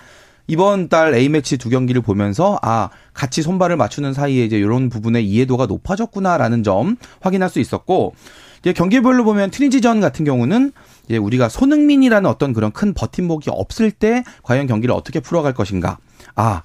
이번 0.47 0.89
달 0.89 1.13
A매치 1.13 1.59
두 1.59 1.71
경기를 1.71 2.01
보면서 2.03 2.57
아, 2.63 2.89
같이 3.15 3.43
손발을 3.43 3.77
맞추는 3.77 4.13
사이에 4.13 4.45
이제 4.45 4.57
이런 4.59 4.89
부분의 4.89 5.27
이해도가 5.27 5.67
높아졌구나라는 5.67 6.63
점 6.63 6.97
확인할 7.21 7.51
수 7.51 7.59
있었고 7.59 8.15
이제 8.61 8.73
경기별로 8.73 9.25
보면 9.25 9.51
트니지전 9.51 10.01
같은 10.01 10.25
경우는 10.25 10.71
이제 11.07 11.17
우리가 11.17 11.49
손흥민이라는 11.49 12.29
어떤 12.29 12.53
그런 12.53 12.73
큰 12.73 12.95
버팀목이 12.95 13.51
없을 13.51 13.91
때 13.91 14.25
과연 14.43 14.67
경기를 14.67 14.95
어떻게 14.95 15.21
풀어갈 15.21 15.55
것인가. 15.55 15.99
아, 16.35 16.63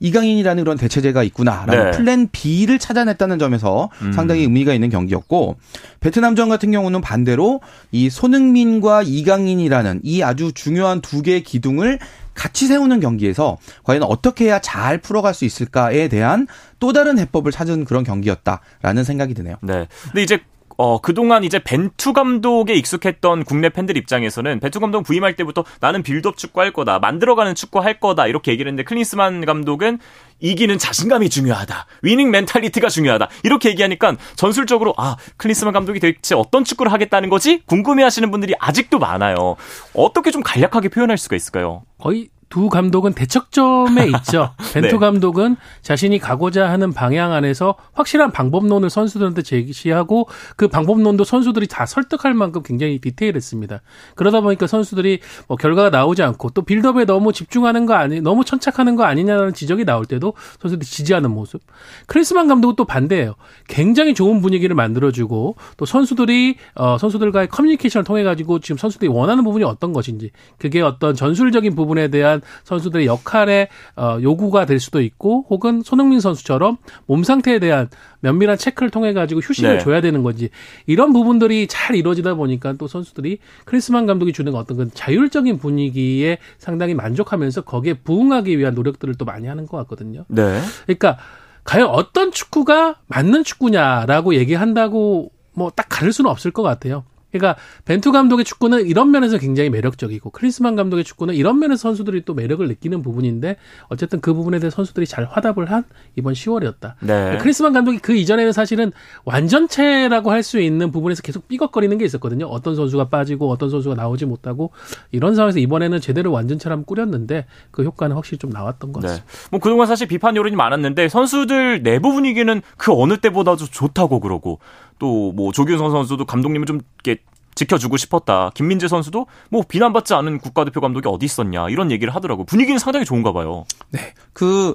이강인이라는 0.00 0.62
그런 0.62 0.76
대체제가 0.76 1.22
있구나라는 1.22 1.90
네. 1.90 1.96
플랜 1.96 2.28
B를 2.30 2.78
찾아냈다는 2.78 3.38
점에서 3.38 3.88
음. 4.02 4.12
상당히 4.12 4.42
의미가 4.42 4.74
있는 4.74 4.90
경기였고 4.90 5.56
베트남전 6.00 6.48
같은 6.48 6.70
경우는 6.70 7.00
반대로 7.00 7.60
이 7.92 8.10
손흥민과 8.10 9.02
이강인이라는 9.04 10.00
이 10.02 10.22
아주 10.22 10.52
중요한 10.52 11.00
두 11.00 11.22
개의 11.22 11.42
기둥을 11.42 11.98
같이 12.34 12.66
세우는 12.66 13.00
경기에서 13.00 13.56
과연 13.84 14.02
어떻게 14.02 14.44
해야 14.44 14.60
잘 14.60 14.98
풀어갈 14.98 15.32
수 15.32 15.46
있을까에 15.46 16.08
대한 16.08 16.46
또 16.78 16.92
다른 16.92 17.18
해법을 17.18 17.50
찾은 17.50 17.86
그런 17.86 18.04
경기였다라는 18.04 19.04
생각이 19.04 19.32
드네요. 19.32 19.56
네. 19.62 19.88
근데 20.04 20.22
이제 20.22 20.40
어, 20.76 21.00
그동안 21.00 21.44
이제 21.44 21.58
벤투 21.58 22.12
감독에 22.12 22.74
익숙했던 22.74 23.44
국내 23.44 23.68
팬들 23.68 23.96
입장에서는 23.96 24.60
벤투 24.60 24.80
감독 24.80 25.02
부임할 25.02 25.36
때부터 25.36 25.64
나는 25.80 26.02
빌드업 26.02 26.36
축구 26.36 26.60
할 26.60 26.72
거다. 26.72 26.98
만들어가는 26.98 27.54
축구 27.54 27.80
할 27.80 27.98
거다. 27.98 28.26
이렇게 28.26 28.52
얘기를 28.52 28.68
했는데 28.70 28.84
클린스만 28.84 29.44
감독은 29.44 29.98
이기는 30.40 30.76
자신감이 30.76 31.30
중요하다. 31.30 31.86
winning 32.02 32.30
mentality가 32.30 32.88
중요하다. 32.88 33.28
이렇게 33.42 33.70
얘기하니까 33.70 34.16
전술적으로 34.36 34.94
아, 34.98 35.16
클린스만 35.38 35.72
감독이 35.72 35.98
대체 35.98 36.34
어떤 36.34 36.64
축구를 36.64 36.92
하겠다는 36.92 37.30
거지? 37.30 37.62
궁금해 37.66 38.02
하시는 38.02 38.30
분들이 38.30 38.54
아직도 38.58 38.98
많아요. 38.98 39.56
어떻게 39.94 40.30
좀 40.30 40.42
간략하게 40.42 40.90
표현할 40.90 41.16
수가 41.16 41.36
있을까요? 41.36 41.84
거의 41.98 42.28
두 42.48 42.68
감독은 42.68 43.12
대척점에 43.14 44.06
있죠. 44.18 44.50
벤투 44.72 44.88
네. 44.88 44.98
감독은 44.98 45.56
자신이 45.82 46.18
가고자 46.18 46.70
하는 46.70 46.92
방향 46.92 47.32
안에서 47.32 47.74
확실한 47.92 48.30
방법론을 48.30 48.88
선수들한테 48.88 49.42
제시하고 49.42 50.28
그 50.56 50.68
방법론도 50.68 51.24
선수들이 51.24 51.66
다 51.66 51.86
설득할 51.86 52.34
만큼 52.34 52.62
굉장히 52.62 53.00
디테일했습니다. 53.00 53.80
그러다 54.14 54.40
보니까 54.40 54.66
선수들이 54.66 55.20
뭐 55.48 55.56
결과가 55.56 55.90
나오지 55.90 56.22
않고 56.22 56.50
또 56.50 56.62
빌드업에 56.62 57.04
너무 57.04 57.32
집중하는 57.32 57.86
거 57.86 57.94
아니, 57.94 58.20
너무 58.20 58.44
천착하는 58.44 58.96
거 58.96 59.04
아니냐는 59.04 59.52
지적이 59.52 59.84
나올 59.84 60.04
때도 60.04 60.34
선수들이 60.60 60.86
지지하는 60.86 61.30
모습. 61.30 61.60
크리스만 62.06 62.46
감독은 62.48 62.76
또 62.76 62.84
반대예요. 62.84 63.34
굉장히 63.68 64.14
좋은 64.14 64.40
분위기를 64.40 64.76
만들어주고 64.76 65.56
또 65.76 65.84
선수들이 65.84 66.56
어, 66.76 66.96
선수들과의 66.98 67.48
커뮤니케이션을 67.48 68.04
통해 68.04 68.22
가지고 68.22 68.60
지금 68.60 68.78
선수들이 68.78 69.10
원하는 69.10 69.44
부분이 69.44 69.64
어떤 69.64 69.92
것인지 69.92 70.30
그게 70.58 70.80
어떤 70.80 71.14
전술적인 71.14 71.74
부분에 71.74 72.08
대한 72.08 72.35
대한 72.36 72.42
선수들의 72.64 73.06
역할에 73.06 73.68
어, 73.96 74.18
요구가 74.22 74.66
될 74.66 74.80
수도 74.80 75.00
있고 75.00 75.46
혹은 75.48 75.82
손흥민 75.82 76.20
선수처럼 76.20 76.78
몸 77.06 77.24
상태에 77.24 77.58
대한 77.58 77.88
면밀한 78.20 78.58
체크를 78.58 78.90
통해 78.90 79.12
가지고 79.12 79.40
휴식을 79.40 79.78
네. 79.78 79.78
줘야 79.78 80.00
되는 80.00 80.22
건지 80.22 80.50
이런 80.86 81.12
부분들이 81.12 81.66
잘 81.66 81.96
이루어지다 81.96 82.34
보니까 82.34 82.74
또 82.74 82.86
선수들이 82.86 83.38
크리스만 83.64 84.06
감독이 84.06 84.32
주는 84.32 84.54
어떤 84.54 84.76
그 84.76 84.90
자율적인 84.92 85.58
분위기에 85.58 86.38
상당히 86.58 86.94
만족하면서 86.94 87.62
거기에 87.62 87.94
부응하기 87.94 88.58
위한 88.58 88.74
노력들을 88.74 89.14
또 89.16 89.24
많이 89.24 89.46
하는 89.46 89.66
것 89.66 89.76
같거든요. 89.78 90.24
네. 90.28 90.60
그러니까 90.84 91.18
과연 91.64 91.88
어떤 91.88 92.30
축구가 92.30 92.96
맞는 93.08 93.44
축구냐라고 93.44 94.34
얘기한다고 94.34 95.32
뭐 95.52 95.70
딱 95.74 95.86
가릴 95.88 96.12
수는 96.12 96.30
없을 96.30 96.50
것 96.50 96.62
같아요. 96.62 97.04
그러니까 97.30 97.60
벤투 97.84 98.12
감독의 98.12 98.44
축구는 98.44 98.86
이런 98.86 99.10
면에서 99.10 99.36
굉장히 99.36 99.68
매력적이고 99.68 100.30
크리스만 100.30 100.74
감독의 100.76 101.04
축구는 101.04 101.34
이런 101.34 101.58
면에서 101.58 101.82
선수들이 101.82 102.24
또 102.24 102.32
매력을 102.34 102.66
느끼는 102.66 103.02
부분인데 103.02 103.56
어쨌든 103.88 104.20
그 104.20 104.32
부분에 104.32 104.58
대해 104.58 104.70
선수들이 104.70 105.06
잘 105.06 105.24
화답을 105.24 105.70
한 105.70 105.84
이번 106.16 106.32
10월이었다. 106.32 106.94
네. 107.00 107.38
크리스만 107.40 107.72
감독이 107.72 107.98
그 107.98 108.14
이전에는 108.14 108.52
사실은 108.52 108.92
완전체라고 109.24 110.30
할 110.30 110.46
수 110.46 110.60
있는 110.60 110.92
부분에서 110.92 111.22
계속 111.22 111.48
삐걱거리는 111.48 111.98
게 111.98 112.04
있었거든요. 112.04 112.46
어떤 112.46 112.76
선수가 112.76 113.08
빠지고 113.08 113.50
어떤 113.50 113.68
선수가 113.68 113.96
나오지 113.96 114.26
못하고 114.26 114.70
이런 115.10 115.34
상황에서 115.34 115.58
이번에는 115.58 116.00
제대로 116.00 116.30
완전체를 116.30 116.72
한번 116.72 116.86
꾸렸는데 116.86 117.46
그 117.72 117.82
효과는 117.82 118.14
확실히 118.14 118.38
좀 118.38 118.50
나왔던 118.50 118.92
것 118.92 119.00
네. 119.00 119.08
같습니다. 119.08 119.32
네. 119.32 119.48
뭐 119.50 119.58
그동안 119.58 119.88
사실 119.88 120.06
비판 120.06 120.36
여론이 120.36 120.54
많았는데 120.54 121.08
선수들 121.08 121.82
내부 121.82 122.12
분위기는 122.12 122.62
그 122.76 122.92
어느 122.94 123.16
때보다도 123.16 123.66
좋다고 123.66 124.20
그러고 124.20 124.60
또 124.98 125.32
뭐 125.32 125.52
조규성 125.52 125.90
선수도 125.90 126.24
감독님을 126.24 126.66
좀 126.66 126.80
이렇게 127.04 127.22
지켜주고 127.54 127.96
싶었다. 127.96 128.50
김민재 128.54 128.86
선수도 128.88 129.26
뭐 129.50 129.62
비난받지 129.66 130.14
않은 130.14 130.38
국가대표 130.38 130.80
감독이 130.80 131.08
어디 131.08 131.24
있었냐 131.26 131.68
이런 131.70 131.90
얘기를 131.90 132.14
하더라고. 132.14 132.44
분위기는 132.44 132.78
상당히 132.78 133.04
좋은가 133.04 133.32
봐요. 133.32 133.64
네. 133.90 134.12
그 134.32 134.74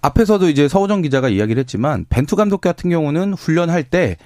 앞에서도 0.00 0.48
이제 0.48 0.68
서호정 0.68 1.02
기자가 1.02 1.28
이야기를 1.28 1.60
했지만 1.60 2.06
벤투 2.08 2.36
감독 2.36 2.60
같은 2.60 2.90
경우는 2.90 3.34
훈련할 3.34 3.84
때 3.84 4.16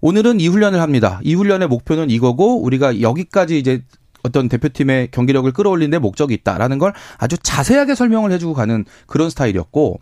오늘은 0.00 0.40
이 0.40 0.48
훈련을 0.48 0.80
합니다. 0.80 1.20
이 1.22 1.34
훈련의 1.34 1.68
목표는 1.68 2.10
이거고 2.10 2.62
우리가 2.62 3.00
여기까지 3.00 3.58
이제 3.58 3.82
어떤 4.22 4.48
대표팀의 4.48 5.10
경기력을 5.10 5.50
끌어올리는 5.52 5.90
데 5.90 5.98
목적이 5.98 6.34
있다라는 6.34 6.78
걸 6.78 6.92
아주 7.18 7.36
자세하게 7.38 7.94
설명을 7.94 8.32
해주고 8.32 8.54
가는 8.54 8.84
그런 9.06 9.30
스타일이었고 9.30 10.00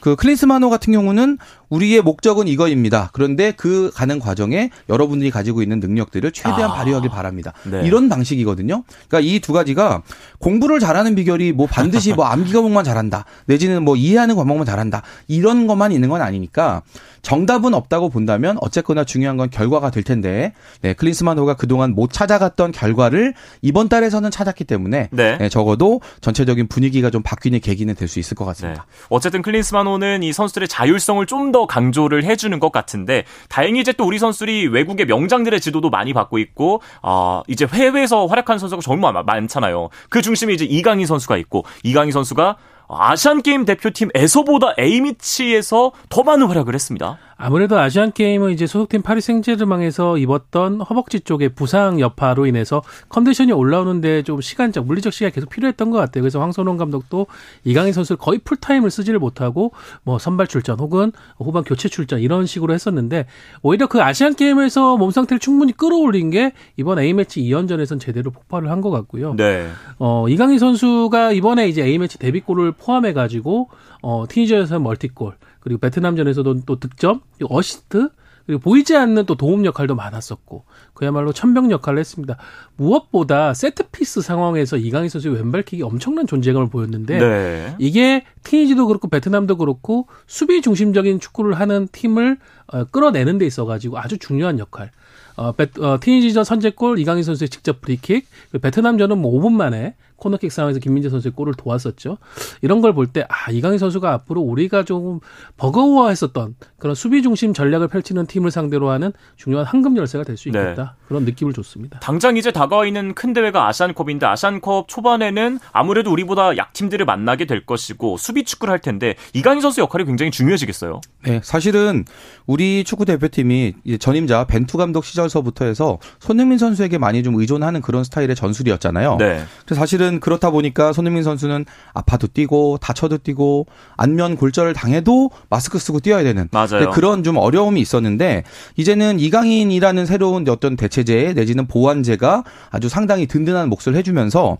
그 0.00 0.16
클린스마노 0.16 0.70
같은 0.70 0.92
경우는 0.92 1.38
우리의 1.68 2.00
목적은 2.02 2.48
이거입니다. 2.48 3.10
그런데 3.12 3.52
그 3.52 3.90
가는 3.94 4.18
과정에 4.18 4.70
여러분들이 4.88 5.30
가지고 5.30 5.62
있는 5.62 5.80
능력들을 5.80 6.32
최대한 6.32 6.70
아. 6.70 6.74
발휘하길 6.74 7.10
바랍니다. 7.10 7.52
네. 7.64 7.82
이런 7.84 8.08
방식이거든요. 8.08 8.84
그러니까 9.08 9.20
이 9.20 9.38
두 9.40 9.52
가지가 9.52 10.02
공부를 10.38 10.78
잘하는 10.80 11.14
비결이 11.14 11.52
뭐 11.52 11.66
반드시 11.66 12.12
뭐 12.12 12.24
암기 12.26 12.52
과목만 12.52 12.84
잘한다. 12.84 13.24
내지는 13.46 13.82
뭐 13.82 13.96
이해하는 13.96 14.34
과목만 14.36 14.66
잘한다. 14.66 15.02
이런 15.26 15.66
것만 15.66 15.92
있는 15.92 16.08
건 16.10 16.20
아니니까 16.20 16.82
정답은 17.22 17.74
없다고 17.74 18.10
본다면 18.10 18.56
어쨌거나 18.60 19.04
중요한 19.04 19.36
건 19.36 19.48
결과가 19.50 19.90
될 19.90 20.02
텐데 20.02 20.52
네, 20.82 20.92
클린스만호가 20.92 21.54
그동안 21.54 21.92
못 21.94 22.12
찾아갔던 22.12 22.72
결과를 22.72 23.34
이번 23.62 23.88
달에서는 23.88 24.30
찾았기 24.30 24.64
때문에 24.64 25.08
네. 25.12 25.38
네, 25.38 25.48
적어도 25.48 26.00
전체적인 26.20 26.68
분위기가 26.68 27.10
좀 27.10 27.22
바뀌는 27.22 27.60
계기는 27.60 27.94
될 27.94 28.08
수 28.08 28.18
있을 28.18 28.34
것 28.36 28.44
같습니다. 28.46 28.86
네. 28.88 29.06
어쨌든 29.10 29.42
클린스만호 29.42 29.87
는 29.96 30.22
이 30.22 30.32
선수들의 30.32 30.68
자율성을 30.68 31.24
좀더 31.26 31.48
더 31.58 31.66
강조를 31.66 32.24
해주는 32.24 32.58
것 32.60 32.72
같은데 32.72 33.24
다행히 33.48 33.80
이제 33.80 33.92
또 33.92 34.04
우리 34.04 34.18
선수들이 34.18 34.68
외국의 34.68 35.06
명장들의 35.06 35.60
지도도 35.60 35.88
많이 35.88 36.12
받고 36.12 36.38
있고 36.38 36.82
아 37.00 37.42
이제 37.48 37.66
해외에서 37.66 38.26
활약하는 38.26 38.58
선수가 38.58 38.82
정말 38.82 39.14
많잖아요. 39.24 39.88
그 40.10 40.20
중심에 40.20 40.52
이제 40.52 40.64
이강인 40.66 41.06
선수가 41.06 41.38
있고 41.38 41.64
이강인 41.84 42.12
선수가 42.12 42.56
아시안 42.88 43.42
게임 43.42 43.64
대표팀에서보다 43.64 44.74
A미치에서 44.78 45.92
더 46.08 46.22
많은 46.22 46.46
활약을 46.46 46.74
했습니다. 46.74 47.18
아무래도 47.40 47.78
아시안 47.78 48.10
게임은 48.10 48.50
이제 48.50 48.66
소속팀 48.66 49.02
파리 49.02 49.20
생제르맹에서 49.20 50.18
입었던 50.18 50.80
허벅지 50.80 51.20
쪽의 51.20 51.50
부상 51.50 52.00
여파로 52.00 52.46
인해서 52.46 52.82
컨디션이 53.10 53.52
올라오는데 53.52 54.24
좀 54.24 54.40
시간적 54.40 54.86
물리적 54.86 55.12
시간이 55.12 55.32
계속 55.32 55.48
필요했던 55.48 55.90
것 55.90 55.98
같아요. 55.98 56.22
그래서 56.22 56.40
황선홍 56.40 56.76
감독도 56.76 57.28
이강인 57.62 57.92
선수를 57.92 58.18
거의 58.18 58.40
풀타임을 58.40 58.90
쓰지를 58.90 59.20
못하고 59.20 59.70
뭐 60.02 60.18
선발 60.18 60.48
출전 60.48 60.80
혹은 60.80 61.12
후반 61.36 61.62
교체 61.62 61.88
출전 61.88 62.18
이런 62.18 62.44
식으로 62.44 62.74
했었는데 62.74 63.26
오히려 63.62 63.86
그 63.86 64.02
아시안 64.02 64.34
게임에서 64.34 64.96
몸 64.96 65.12
상태를 65.12 65.38
충분히 65.38 65.72
끌어올린 65.72 66.30
게 66.30 66.52
이번 66.76 66.98
A 66.98 67.12
매치 67.14 67.40
2연전에선 67.40 68.00
제대로 68.00 68.32
폭발을 68.32 68.68
한 68.68 68.78
것 68.78 68.90
같고요. 68.90 69.34
네. 69.34 69.68
어 69.98 70.28
이강인 70.28 70.58
선수가 70.60 71.32
이번에 71.32 71.68
이제 71.68 71.84
A 71.84 71.98
매치 71.98 72.16
데뷔골을 72.18 72.72
포함해 72.72 73.12
가지고 73.12 73.70
어 74.02 74.24
튀니지전에서 74.28 74.78
멀티골 74.78 75.34
그리고 75.60 75.80
베트남전에서도 75.80 76.62
또 76.66 76.78
득점, 76.80 77.20
어시스트, 77.42 78.10
그리고 78.48 78.62
보이지 78.62 78.96
않는 78.96 79.26
또 79.26 79.34
도움 79.34 79.66
역할도 79.66 79.94
많았었고 79.94 80.64
그야말로 80.94 81.34
첨병 81.34 81.70
역할을 81.70 81.98
했습니다. 81.98 82.38
무엇보다 82.76 83.52
set 83.52 83.78
piece 83.78 84.22
상황에서 84.22 84.78
이강인 84.78 85.10
선수의 85.10 85.34
왼발킥이 85.34 85.82
엄청난 85.82 86.26
존재감을 86.26 86.70
보였는데 86.70 87.18
네. 87.18 87.76
이게 87.78 88.24
튀니지도 88.44 88.86
그렇고 88.86 89.08
베트남도 89.08 89.58
그렇고 89.58 90.06
수비 90.26 90.62
중심적인 90.62 91.20
축구를 91.20 91.60
하는 91.60 91.88
팀을 91.92 92.38
어, 92.68 92.84
끌어내는 92.84 93.36
데 93.36 93.44
있어 93.44 93.66
가지고 93.66 93.98
아주 93.98 94.16
중요한 94.16 94.58
역할. 94.58 94.92
어, 95.36 95.52
베, 95.52 95.66
어, 95.80 95.98
튀니지전 96.00 96.42
선제골 96.42 96.98
이강인 96.98 97.24
선수의 97.24 97.50
직접 97.50 97.82
프리킥, 97.82 98.26
베트남전은 98.62 99.18
뭐 99.18 99.30
5분 99.32 99.52
만에 99.52 99.94
코너킥 100.18 100.52
상황에서 100.52 100.78
김민재 100.80 101.08
선수의 101.08 101.32
골을 101.32 101.54
도왔었죠. 101.54 102.18
이런 102.60 102.80
걸 102.82 102.92
볼 102.92 103.06
때 103.06 103.24
아, 103.28 103.50
이강인 103.50 103.78
선수가 103.78 104.12
앞으로 104.12 104.40
우리가 104.42 104.82
조금 104.84 105.20
버거워했었던 105.56 106.56
그런 106.78 106.94
수비 106.94 107.22
중심 107.22 107.54
전략을 107.54 107.88
펼치는 107.88 108.26
팀을 108.26 108.50
상대로 108.50 108.90
하는 108.90 109.12
중요한 109.36 109.64
황금 109.66 109.96
열쇠가 109.96 110.24
될수 110.24 110.50
네. 110.50 110.58
있겠다. 110.58 110.82
네. 110.98 111.04
그런 111.08 111.24
느낌을 111.24 111.52
줬습니다. 111.52 111.98
당장 112.00 112.36
이제 112.36 112.50
다가와 112.50 112.86
있는 112.86 113.14
큰 113.14 113.32
대회가 113.32 113.68
아시안컵인데 113.68 114.26
아시안컵 114.26 114.88
초반에는 114.88 115.58
아무래도 115.72 116.10
우리보다 116.12 116.56
약팀들을 116.56 117.06
만나게 117.06 117.44
될 117.46 117.64
것이고 117.64 118.16
수비 118.18 118.44
축구를 118.44 118.72
할 118.72 118.80
텐데 118.80 119.14
이강인 119.32 119.60
선수 119.60 119.80
역할이 119.80 120.04
굉장히 120.04 120.30
중요해지겠어요. 120.30 121.00
네, 121.24 121.40
사실은 121.44 122.04
우리 122.46 122.84
축구 122.84 123.04
대표팀이 123.04 123.74
전임자 124.00 124.44
벤투 124.44 124.76
감독 124.78 125.04
시절서부터 125.04 125.64
해서 125.66 125.98
손흥민 126.20 126.58
선수에게 126.58 126.98
많이 126.98 127.22
좀 127.22 127.34
의존하는 127.36 127.80
그런 127.80 128.04
스타일의 128.04 128.34
전술이었잖아요. 128.34 129.16
네. 129.18 129.42
그래서 129.64 129.80
사실은 129.80 130.07
그렇다 130.18 130.50
보니까 130.50 130.92
손흥민 130.92 131.22
선수는 131.22 131.66
아파도 131.92 132.26
뛰고 132.26 132.78
다쳐도 132.80 133.18
뛰고 133.18 133.66
안면 133.96 134.36
골절을 134.36 134.72
당해도 134.72 135.30
마스크 135.50 135.78
쓰고 135.78 136.00
뛰어야 136.00 136.22
되는 136.22 136.48
맞아요. 136.50 136.90
그런 136.90 137.22
좀 137.22 137.36
어려움이 137.36 137.80
있었는데 137.80 138.44
이제는 138.76 139.20
이강인이라는 139.20 140.06
새로운 140.06 140.48
어떤 140.48 140.76
대체제 140.76 141.34
내지는 141.36 141.66
보완제가 141.66 142.44
아주 142.70 142.88
상당히 142.88 143.26
든든한 143.26 143.68
몫을 143.68 143.94
해주면서 143.96 144.58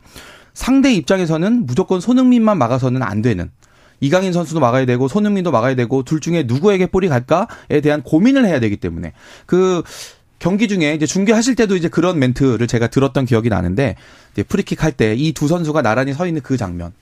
상대 0.53 0.93
입장에서는 0.93 1.67
무조건 1.67 2.01
손흥민만 2.01 2.59
막아서는 2.59 3.03
안 3.03 3.23
되는 3.23 3.51
이강인 4.01 4.33
선수도 4.33 4.61
막아야 4.61 4.87
되고 4.87 5.09
손흥민도 5.09 5.51
막아야 5.51 5.75
되고 5.75 6.03
둘 6.03 6.21
중에 6.21 6.45
누구에게 6.47 6.87
볼이 6.87 7.09
갈까에 7.09 7.81
대한 7.83 8.03
고민을 8.03 8.47
해야 8.47 8.61
되기 8.61 8.77
때문에 8.77 9.13
그 9.47 9.83
경기 10.39 10.69
중에 10.69 10.95
이제 10.95 11.05
중계하실 11.07 11.57
때도 11.57 11.75
이제 11.77 11.89
그런 11.89 12.19
멘트를 12.19 12.67
제가 12.67 12.87
들었던 12.89 13.25
기억이 13.27 13.49
나는데 13.49 13.97
이제 14.33 14.43
프리킥 14.43 14.83
할 14.85 14.93
때 14.93 15.15
이 15.15 15.33
두 15.33 15.49
선수가 15.49 15.83
나란히 15.83 16.13
서 16.13 16.27
있는 16.27 16.43
그 16.43 16.57
장면 16.57 16.93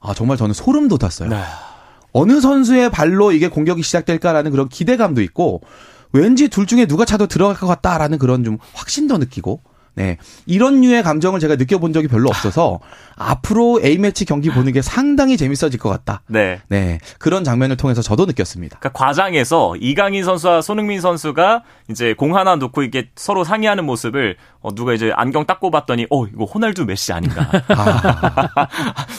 아 0.00 0.14
정말 0.14 0.36
저는 0.36 0.54
소름 0.54 0.88
돋았어요. 0.88 1.28
네. 1.28 1.42
어느 2.12 2.40
선수의 2.40 2.90
발로 2.90 3.32
이게 3.32 3.48
공격이 3.48 3.82
시작될까라는 3.82 4.50
그런 4.50 4.68
기대감도 4.68 5.20
있고 5.22 5.60
왠지 6.12 6.48
둘 6.48 6.66
중에 6.66 6.86
누가 6.86 7.04
차도 7.04 7.26
들어갈 7.26 7.54
것 7.56 7.66
같다라는 7.66 8.18
그런 8.18 8.42
좀 8.44 8.56
확신도 8.72 9.18
느끼고 9.18 9.60
네. 9.98 10.16
이런 10.46 10.80
류의 10.80 11.02
감정을 11.02 11.40
제가 11.40 11.56
느껴본 11.56 11.92
적이 11.92 12.06
별로 12.06 12.28
없어서 12.28 12.78
앞으로 13.16 13.80
A매치 13.82 14.24
경기 14.24 14.48
보는 14.48 14.72
게 14.72 14.80
상당히 14.80 15.36
재밌어질 15.36 15.80
것 15.80 15.88
같다. 15.88 16.22
네. 16.28 16.60
네. 16.68 17.00
그런 17.18 17.42
장면을 17.42 17.76
통해서 17.76 18.00
저도 18.00 18.24
느꼈습니다. 18.26 18.78
그러니까 18.78 18.96
과장에서 18.96 19.74
이강인 19.80 20.22
선수와 20.22 20.62
손흥민 20.62 21.00
선수가 21.00 21.64
이제 21.90 22.14
공 22.14 22.36
하나 22.36 22.54
놓고 22.54 22.84
이게 22.84 23.08
서로 23.16 23.42
상의하는 23.42 23.84
모습을 23.84 24.36
어, 24.60 24.74
누가 24.74 24.92
이제 24.92 25.12
안경 25.14 25.46
딱 25.46 25.58
꼽았더니 25.58 26.06
어, 26.10 26.26
이거 26.26 26.44
호날두 26.44 26.84
메시 26.84 27.12
아닌가. 27.12 27.50
아. 27.68 28.68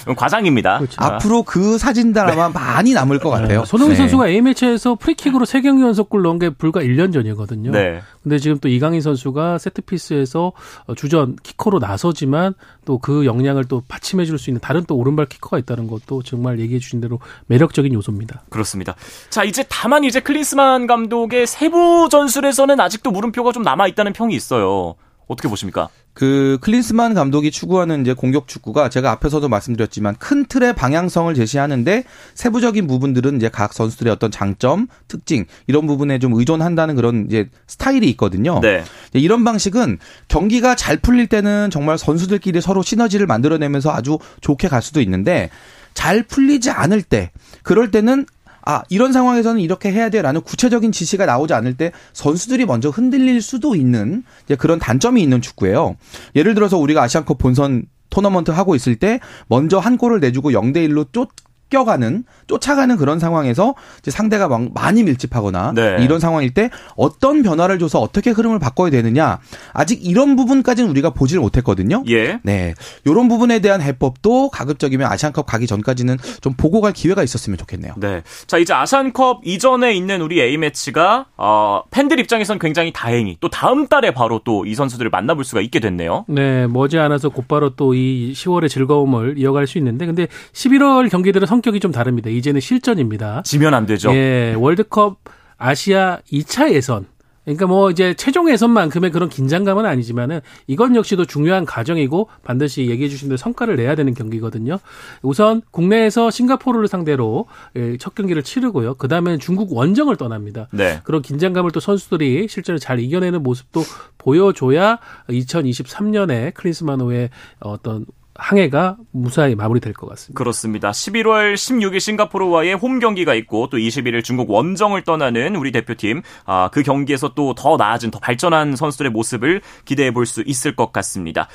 과장입니다. 0.16 0.78
그렇죠. 0.78 1.04
앞으로 1.04 1.44
그 1.44 1.78
사진들 1.78 2.22
아마 2.22 2.48
네. 2.48 2.54
많이 2.54 2.94
남을 2.94 3.20
것 3.20 3.30
같아요. 3.30 3.60
네. 3.60 3.66
손흥민 3.66 3.94
네. 3.94 3.98
선수가 3.98 4.30
A매치에서 4.30 4.96
프리킥으로 4.96 5.46
3경기 5.46 5.82
연속골 5.82 6.22
넣은 6.22 6.40
게 6.40 6.50
불과 6.50 6.82
1년 6.82 7.14
전이거든요. 7.14 7.72
네. 7.72 8.02
근데 8.30 8.38
지금 8.38 8.60
또 8.60 8.70
이강인 8.70 9.02
선수가 9.02 9.58
세트피스에서 9.58 10.52
어, 10.86 10.94
주전 10.96 11.36
키커로 11.42 11.80
나서지만 11.80 12.54
또 12.86 13.00
그 13.02 13.26
역량을 13.26 13.64
또 13.66 13.82
받침해 13.88 14.26
줄 14.26 14.38
수 14.38 14.50
있는 14.52 14.62
다른 14.62 14.84
또 14.86 14.96
오른발 14.96 15.26
키커가 15.26 15.58
있다는 15.58 15.88
것도 15.88 16.22
정말 16.22 16.60
얘기해 16.60 16.80
주신 16.80 17.02
대로 17.02 17.20
매력적인 17.48 17.92
요소입니다. 17.94 18.44
그렇습니다. 18.50 18.96
자, 19.32 19.44
이제 19.44 19.64
다만 19.68 20.04
이제 20.04 20.20
클린스만 20.20 20.86
감독의 20.86 21.48
세부 21.48 22.08
전술에서는 22.12 22.80
아직도 22.80 23.10
물음표가 23.12 23.52
좀 23.52 23.64
남아 23.64 23.88
있다는 23.88 24.14
평이 24.14 24.36
있어요. 24.36 24.96
어떻게 25.30 25.48
보십니까? 25.48 25.90
그 26.14 26.58
클린스만 26.62 27.14
감독이 27.14 27.52
추구하는 27.52 28.02
이제 28.02 28.14
공격 28.14 28.48
축구가 28.48 28.90
제가 28.90 29.12
앞에서도 29.12 29.48
말씀드렸지만 29.48 30.16
큰 30.18 30.44
틀의 30.46 30.74
방향성을 30.74 31.34
제시하는데 31.36 32.04
세부적인 32.34 32.88
부분들은 32.88 33.38
이제 33.38 33.48
각 33.48 33.72
선수들의 33.72 34.12
어떤 34.12 34.32
장점, 34.32 34.88
특징 35.08 35.46
이런 35.68 35.86
부분에 35.86 36.18
좀 36.18 36.34
의존한다는 36.34 36.96
그런 36.96 37.28
이제 37.28 37.48
스타일이 37.68 38.10
있거든요. 38.10 38.60
네. 38.60 38.84
이런 39.14 39.44
방식은 39.44 40.00
경기가 40.28 40.76
잘 40.76 40.98
풀릴 40.98 41.28
때는 41.28 41.70
정말 41.70 42.00
선수들끼리 42.00 42.60
서로 42.60 42.82
시너지를 42.82 43.28
만들어내면서 43.28 43.92
아주 43.92 44.18
좋게 44.42 44.68
갈 44.68 44.82
수도 44.82 45.00
있는데 45.00 45.52
잘 45.94 46.24
풀리지 46.24 46.72
않을 46.72 47.04
때 47.04 47.32
그럴 47.62 47.92
때는 47.92 48.26
아, 48.70 48.84
이런 48.90 49.12
상황에서는 49.12 49.60
이렇게 49.62 49.92
해야 49.92 50.10
돼라는 50.10 50.42
구체적인 50.42 50.92
지시가 50.92 51.26
나오지 51.26 51.56
않을 51.56 51.76
때 51.76 51.92
선수들이 52.14 52.68
먼저 52.68 52.90
흔들릴 52.90 53.42
수도 53.42 53.76
있는 53.76 54.22
그런 54.60 54.78
단점이 54.78 55.24
있는 55.24 55.42
축구예요. 55.42 55.96
예를 56.36 56.54
들어서 56.54 56.78
우리가 56.78 57.02
아시안컵 57.02 57.40
본선 57.40 57.86
토너먼트 58.12 58.52
하고 58.52 58.76
있을 58.76 58.96
때 58.96 59.20
먼저 59.48 59.80
한 59.80 59.98
골을 59.98 60.20
내주고 60.20 60.52
0대 60.52 60.88
1로 60.88 61.12
쫓 61.12 61.30
쫓겨가는 61.70 62.24
쫓아가는 62.48 62.98
그런 62.98 63.20
상황에서 63.20 63.76
이제 64.00 64.12
상대가 64.12 64.50
많이 64.74 65.04
밀집하거나 65.04 65.74
네. 65.76 65.98
이런 66.02 66.20
상황일 66.20 66.54
때 66.54 66.70
어떤 66.96 67.44
변화를 67.44 67.80
줘서 67.80 68.00
어떻게 68.00 68.32
흐름을 68.32 68.60
바꿔야 68.60 68.90
되느냐 68.90 69.40
아직 69.74 70.06
이런 70.06 70.36
부분까지는 70.36 70.90
우리가 70.90 71.12
보지를 71.12 71.42
못했거든요. 71.42 72.04
예. 72.10 72.40
네, 72.44 72.74
이런 73.06 73.28
부분에 73.28 73.60
대한 73.60 73.82
해법도 73.82 74.50
가급적이면 74.50 75.10
아시안컵 75.12 75.46
가기 75.46 75.68
전까지는 75.68 76.18
좀 76.42 76.54
보고 76.54 76.82
갈 76.82 76.92
기회가 76.94 77.24
있었으면 77.24 77.58
좋겠네요. 77.58 77.94
네. 77.98 78.24
자 78.48 78.58
이제 78.58 78.74
아시안컵 78.74 79.42
이전에 79.46 79.94
있는 79.94 80.22
우리 80.22 80.42
A 80.42 80.58
매치가 80.58 81.28
어, 81.38 81.84
팬들 81.92 82.20
입장에선 82.20 82.60
굉장히 82.60 82.92
다행히 82.94 83.38
또 83.40 83.50
다음 83.50 83.88
달에 83.88 84.12
바로 84.12 84.40
또 84.44 84.60
이 84.66 84.76
선수들을 84.76 85.10
만나볼 85.10 85.46
수가 85.46 85.62
있게 85.62 85.80
됐네요. 85.80 86.26
네, 86.28 86.68
머지않아서 86.68 87.30
곧바로 87.30 87.70
또 87.76 87.94
이 87.94 88.34
10월의 88.36 88.70
즐거움을 88.70 89.38
이어갈 89.38 89.66
수 89.68 89.78
있는데 89.80 90.06
근데 90.06 90.28
11월 90.54 91.10
경기들은 91.10 91.48
성 91.48 91.59
격이 91.62 91.80
좀 91.80 91.92
다릅니다. 91.92 92.30
이제는 92.30 92.62
실전입니다. 92.62 93.44
지면 93.44 93.74
안 93.74 93.86
되죠. 93.86 94.14
예, 94.14 94.54
월드컵 94.58 95.20
아시아 95.58 96.20
2차 96.32 96.72
예선. 96.74 97.06
그러니까 97.46 97.66
뭐 97.66 97.90
이제 97.90 98.14
최종 98.14 98.52
예선만큼의 98.52 99.12
그런 99.12 99.28
긴장감은 99.28 99.86
아니지만은 99.86 100.42
이건 100.68 100.96
역시도 100.96 101.26
중요한 101.26 101.66
과정이고 101.66 102.30
반드시 102.44 102.86
얘기해 102.88 103.10
주신 103.10 103.30
대로 103.30 103.38
성과를 103.38 103.76
내야 103.76 103.96
되는 103.96 104.14
경기거든요. 104.14 104.78
우선 105.24 105.64
국내에서 105.72 106.30
싱가포르를 106.30 106.88
상대로 106.88 107.48
예, 107.76 107.98
첫 107.98 108.14
경기를 108.14 108.44
치르고요. 108.44 108.96
그다음에 108.96 109.38
중국 109.40 109.74
원정을 109.74 110.16
떠납니다. 110.16 110.68
네. 110.72 111.00
그런 111.04 111.24
긴장감을 111.24 111.72
또 111.72 111.80
선수들이 111.80 112.48
실제로 112.48 112.78
잘 112.78 113.00
이겨내는 113.00 113.42
모습도 113.42 113.82
보여줘야 114.20 115.00
2023년에 115.30 116.54
클린스만호의 116.54 117.32
어떤 117.62 118.06
항해가 118.40 118.98
무사히 119.12 119.54
마무리될 119.56 119.94
것 119.94 120.08
같습니다. 120.10 120.38
그렇습니다. 120.38 120.92
11월 120.92 121.54
16일 121.56 122.00
싱가포르와의 122.00 122.74
홈 122.76 123.00
경기가 123.00 123.34
있고 123.36 123.68
또 123.70 123.78
21일 123.78 124.24
중국 124.24 124.50
원정을 124.50 125.04
떠나는 125.04 125.56
우리 125.56 125.72
대표팀 125.72 126.22
아, 126.46 126.70
그 126.72 126.82
경기에서 126.84 127.34
또 127.36 127.54
더 127.54 127.76
나아진 127.78 128.10
더 128.12 128.20
발전한 128.20 128.76
선수들의 128.76 129.12
모습을 129.12 129.62
기대해 129.86 130.12
볼 130.12 130.26
수 130.26 130.44
있을 130.46 130.76
것 130.76 130.94
같습니다. 130.94 131.48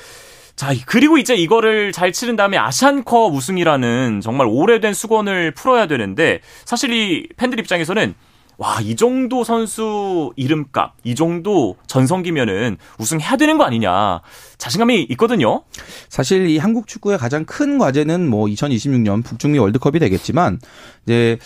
자, 0.55 0.73
그리고 0.85 1.17
이제 1.17 1.35
이거를 1.35 1.91
잘 1.91 2.11
치른 2.13 2.35
다음에 2.35 2.57
아시안컵 2.57 3.33
우승이라는 3.33 4.21
정말 4.21 4.47
오래된 4.49 4.93
수건을 4.93 5.51
풀어야 5.51 5.87
되는데 5.87 6.39
사실 6.63 6.93
이 6.93 7.27
팬들 7.35 7.59
입장에서는 7.59 8.13
와, 8.57 8.79
이 8.81 8.95
정도 8.95 9.43
선수 9.43 10.31
이름값, 10.35 10.93
이 11.03 11.15
정도 11.15 11.75
전성기면은 11.87 12.77
우승해야 12.99 13.35
되는 13.35 13.57
거 13.57 13.65
아니냐. 13.65 14.21
자신감이 14.57 15.03
있거든요. 15.11 15.63
사실 16.09 16.47
이 16.49 16.57
한국 16.57 16.87
축구의 16.87 17.17
가장 17.17 17.45
큰 17.45 17.77
과제는 17.77 18.29
뭐 18.29 18.47
2026년 18.47 19.23
북중미 19.23 19.59
월드컵이 19.59 19.99
되겠지만 19.99 20.59
이제 21.05 21.37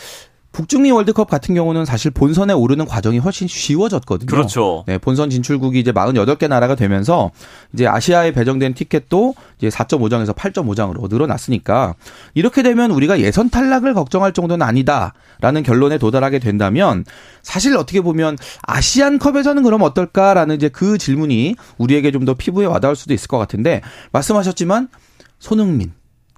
북중미 0.52 0.92
월드컵 0.92 1.30
같은 1.30 1.54
경우는 1.56 1.86
사실 1.86 2.12
본선에 2.12 2.54
오르는 2.54 2.86
과정이 2.86 3.20
훨씬 3.20 3.48
쉬워졌거든요. 3.48 4.28
그렇죠. 4.28 4.84
네, 4.88 4.98
본선 4.98 5.30
진출국이 5.30 5.80
이제 5.80 5.92
48개 5.92 6.48
나라가 6.48 6.76
되면서 6.76 7.32
이제 7.74 7.86
아시아에 7.88 8.32
배정된 8.32 8.74
티켓도 8.74 9.36
이제 9.58 9.70
4.5장에서 9.70 10.36
8.5장으로 10.36 11.10
늘어났으니까 11.10 11.96
이렇게 12.34 12.64
되면 12.64 12.92
우리가 12.92 13.20
예선 13.20 13.50
탈락을 13.50 13.94
걱정할 13.94 14.34
정도는 14.34 14.66
아니다라는 14.66 15.64
결론에 15.64 15.98
도달하게 15.98 16.40
된다면 16.40 17.06
사실 17.44 17.76
어떻게 17.78 18.02
보면 18.02 18.38
아시안컵에서는 18.64 19.64
그럼 19.64 19.82
어떨까라는 19.84 20.56
이제 20.56 20.70
그 20.70 20.98
질문이 20.98 21.56
우리에게 21.78 22.12
좀 22.12 22.20
더 22.26 22.34
피부에 22.34 22.66
와닿을 22.66 22.96
수도 22.96 23.14
있을 23.14 23.28
것 23.28 23.38
같은데 23.38 23.82
말씀하셨지만 24.12 24.90
손흥민 25.40 25.94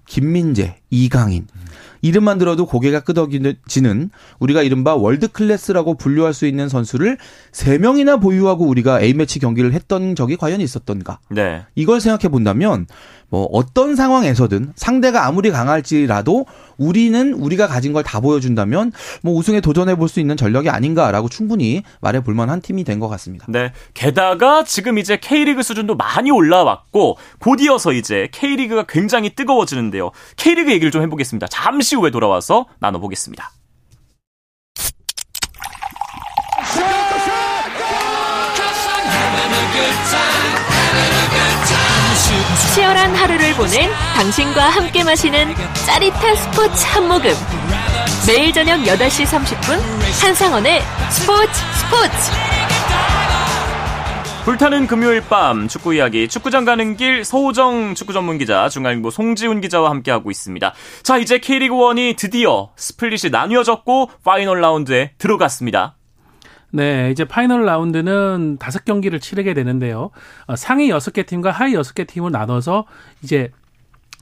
김민재 0.06 0.78
이강인. 0.89 1.47
이름만 2.01 2.37
들어도 2.37 2.65
고개가 2.65 3.01
끄덕여지는 3.01 4.10
우리가 4.39 4.61
이른바 4.63 4.95
world 4.95 5.27
class라고 5.27 5.95
분류할 5.95 6.33
수 6.33 6.45
있는 6.45 6.69
선수를 6.69 7.17
3명이나 7.51 8.21
보유하고 8.21 8.65
우리가 8.65 9.01
A매치 9.01 9.39
경기를 9.39 9.73
했던 9.73 10.15
적이 10.15 10.37
과연 10.37 10.61
있었던가. 10.61 11.19
네. 11.29 11.63
이걸 11.75 12.01
생각해 12.01 12.29
본다면 12.29 12.87
뭐 13.29 13.45
어떤 13.53 13.95
상황에서든 13.95 14.73
상대가 14.75 15.25
아무리 15.25 15.51
강할지라도 15.51 16.45
우리는 16.77 17.33
우리가 17.33 17.67
가진 17.67 17.93
걸 17.93 18.01
다 18.03 18.19
보여준다면 18.19 18.91
뭐 19.21 19.35
우승에 19.35 19.61
도전해 19.61 19.95
볼 19.95 20.09
수 20.09 20.19
있는 20.19 20.35
전력이 20.35 20.69
아닌가라고 20.69 21.29
충분히 21.29 21.83
말해 22.01 22.21
볼 22.21 22.33
만한 22.33 22.59
팀이 22.61 22.83
된 22.83 22.99
것 22.99 23.07
같습니다. 23.07 23.45
네. 23.47 23.71
게다가 23.93 24.63
지금 24.65 24.97
이제 24.97 25.17
K리그 25.17 25.63
수준도 25.63 25.95
많이 25.95 26.29
올라왔고 26.29 27.17
곧 27.39 27.61
이어서 27.61 27.93
이제 27.93 28.27
K리그가 28.33 28.83
굉장히 28.89 29.29
뜨거워지는데요. 29.33 30.11
K리그 30.35 30.71
얘기를 30.71 30.91
좀 30.91 31.01
해보겠습니다. 31.03 31.47
잠시 31.47 31.90
후에 31.95 32.12
돌아와서 32.12 32.65
나눠보겠습니다. 32.80 33.51
치열한 42.73 43.15
하루를 43.15 43.54
보낸 43.56 43.91
당신과 44.15 44.69
함께 44.69 45.04
마시는 45.04 45.54
짜릿한 45.86 46.36
스포츠 46.38 46.86
한 46.86 47.08
모금. 47.08 47.32
매일 48.25 48.54
저녁 48.54 48.80
8시 48.82 49.25
30분 49.25 49.80
한상원의 50.21 50.82
스포츠 51.10 51.51
스포츠. 51.80 52.61
불타는 54.43 54.88
금요일 54.88 55.21
밤 55.21 55.67
축구 55.67 55.93
이야기 55.93 56.27
축구장 56.27 56.65
가는 56.65 56.97
길 56.97 57.23
서호정 57.23 57.93
축구 57.93 58.12
전문 58.12 58.39
기자 58.39 58.69
중앙일보 58.69 59.12
송지훈 59.12 59.62
기자와 59.62 59.91
함께하고 59.91 60.32
있습니다. 60.32 60.73
자 61.04 61.17
이제 61.19 61.38
K리그 61.38 61.75
1이 61.75 62.17
드디어 62.17 62.71
split이 62.75 63.29
나뉘어졌고 63.30 64.10
final 64.23 64.60
round에 64.62 65.12
들어갔습니다. 65.19 65.95
네, 66.71 67.12
이제 67.12 67.23
final 67.23 67.65
round는 67.65 68.57
다섯 68.58 68.84
경기를 68.84 69.19
치르게 69.19 69.54
되는데요. 69.54 70.10
어, 70.47 70.56
상위 70.56 70.89
여섯 70.89 71.12
개 71.12 71.23
팀과 71.23 71.51
하위 71.51 71.75
여섯 71.75 71.93
개 71.93 72.06
팀을 72.06 72.32
나눠서 72.32 72.86
이제 73.21 73.51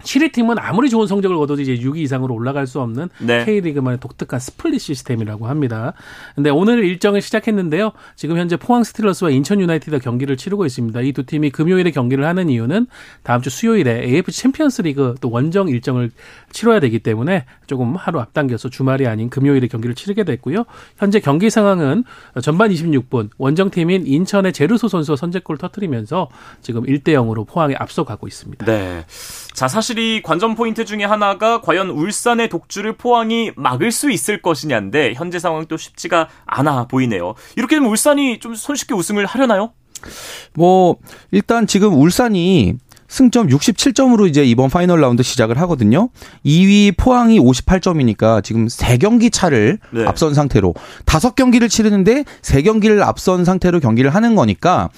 7위 0.03 0.31
팀은 0.31 0.57
아무리 0.57 0.89
좋은 0.89 1.05
성적을 1.05 1.37
거둬도 1.37 1.61
이제 1.61 1.75
6위 1.75 1.97
이상으로 1.97 2.33
올라갈 2.33 2.65
수 2.65 2.81
없는 2.81 3.09
네. 3.19 3.45
K리그만의 3.45 3.99
독특한 3.99 4.39
split 4.39 4.81
시스템이라고 4.81 5.47
합니다. 5.47 5.93
근데 6.35 6.49
오늘 6.49 6.83
일정을 6.83 7.21
시작했는데요. 7.21 7.91
지금 8.15 8.37
현재 8.37 8.57
포항 8.57 8.83
스틸러스와 8.83 9.29
인천 9.29 9.61
유나이티드 9.61 9.99
경기를 9.99 10.37
치르고 10.37 10.65
있습니다. 10.65 11.01
이 11.01 11.13
두 11.19 11.25
팀이 11.25 11.49
금요일에 11.49 11.91
경기를 11.91 12.25
하는 12.25 12.49
이유는 12.49 12.87
다음 13.23 13.41
주 13.41 13.49
수요일에 13.49 14.03
AFC 14.05 14.41
챔피언스 14.41 14.83
리그 14.83 15.15
또 15.19 15.29
원정 15.29 15.67
일정을 15.67 16.11
치러야 16.53 16.79
되기 16.79 16.99
때문에 16.99 17.45
조금 17.67 17.95
하루 17.97 18.21
앞당겨서 18.21 18.69
주말이 18.69 19.05
아닌 19.05 19.29
금요일에 19.29 19.67
경기를 19.67 19.95
치르게 19.95 20.23
됐고요. 20.23 20.63
현재 20.97 21.19
경기 21.19 21.49
상황은 21.49 22.05
전반 22.41 22.69
26분 22.71 23.31
원정팀인 23.37 24.07
인천의 24.07 24.53
제르소 24.53 24.87
선수가 24.87 25.17
선제골 25.17 25.57
터트리면서 25.57 26.29
지금 26.61 26.83
1대 26.83 27.09
0으로 27.09 27.45
포항에 27.45 27.75
앞서가고 27.77 28.27
있습니다. 28.27 28.65
네. 28.65 29.05
자, 29.59 29.67
사실 29.67 29.99
이 29.99 30.21
관전 30.21 30.55
포인트 30.55 30.85
중에 30.85 31.03
하나가 31.03 31.59
과연 31.59 31.89
울산의 31.89 32.47
독주를 32.47 32.95
포항이 32.95 33.51
막을 33.57 33.91
수 33.91 34.09
있을 34.09 34.41
것이냐인데 34.41 35.15
현재 35.15 35.37
상황 35.37 35.65
도 35.65 35.75
쉽지가 35.75 36.29
않아 36.45 36.87
보이네요. 36.87 37.33
이렇게 37.57 37.75
되면 37.75 37.89
울산이 37.89 38.39
좀 38.39 38.55
손쉽게 38.55 38.93
우승을 38.93 39.25
하려나요? 39.25 39.73
뭐 40.53 40.95
일단 41.31 41.67
지금 41.67 41.93
울산이 41.93 42.75
승점 43.09 43.47
67점으로 43.47 44.29
이제 44.29 44.45
이번 44.45 44.69
파이널 44.69 45.01
라운드 45.01 45.23
시작을 45.23 45.57
하거든요. 45.61 46.07
2위 46.45 46.95
포항이 46.95 47.37
58점이니까 47.37 48.41
지금 48.41 48.67
3경기 48.67 49.29
차를 49.29 49.79
네. 49.91 50.05
앞선 50.05 50.33
상태로 50.33 50.73
5경기를 51.05 51.69
치르는데 51.69 52.23
3경기를 52.43 53.01
앞선 53.01 53.43
상태로 53.43 53.81
경기를 53.81 54.15
하는 54.15 54.35
거니까 54.35 54.89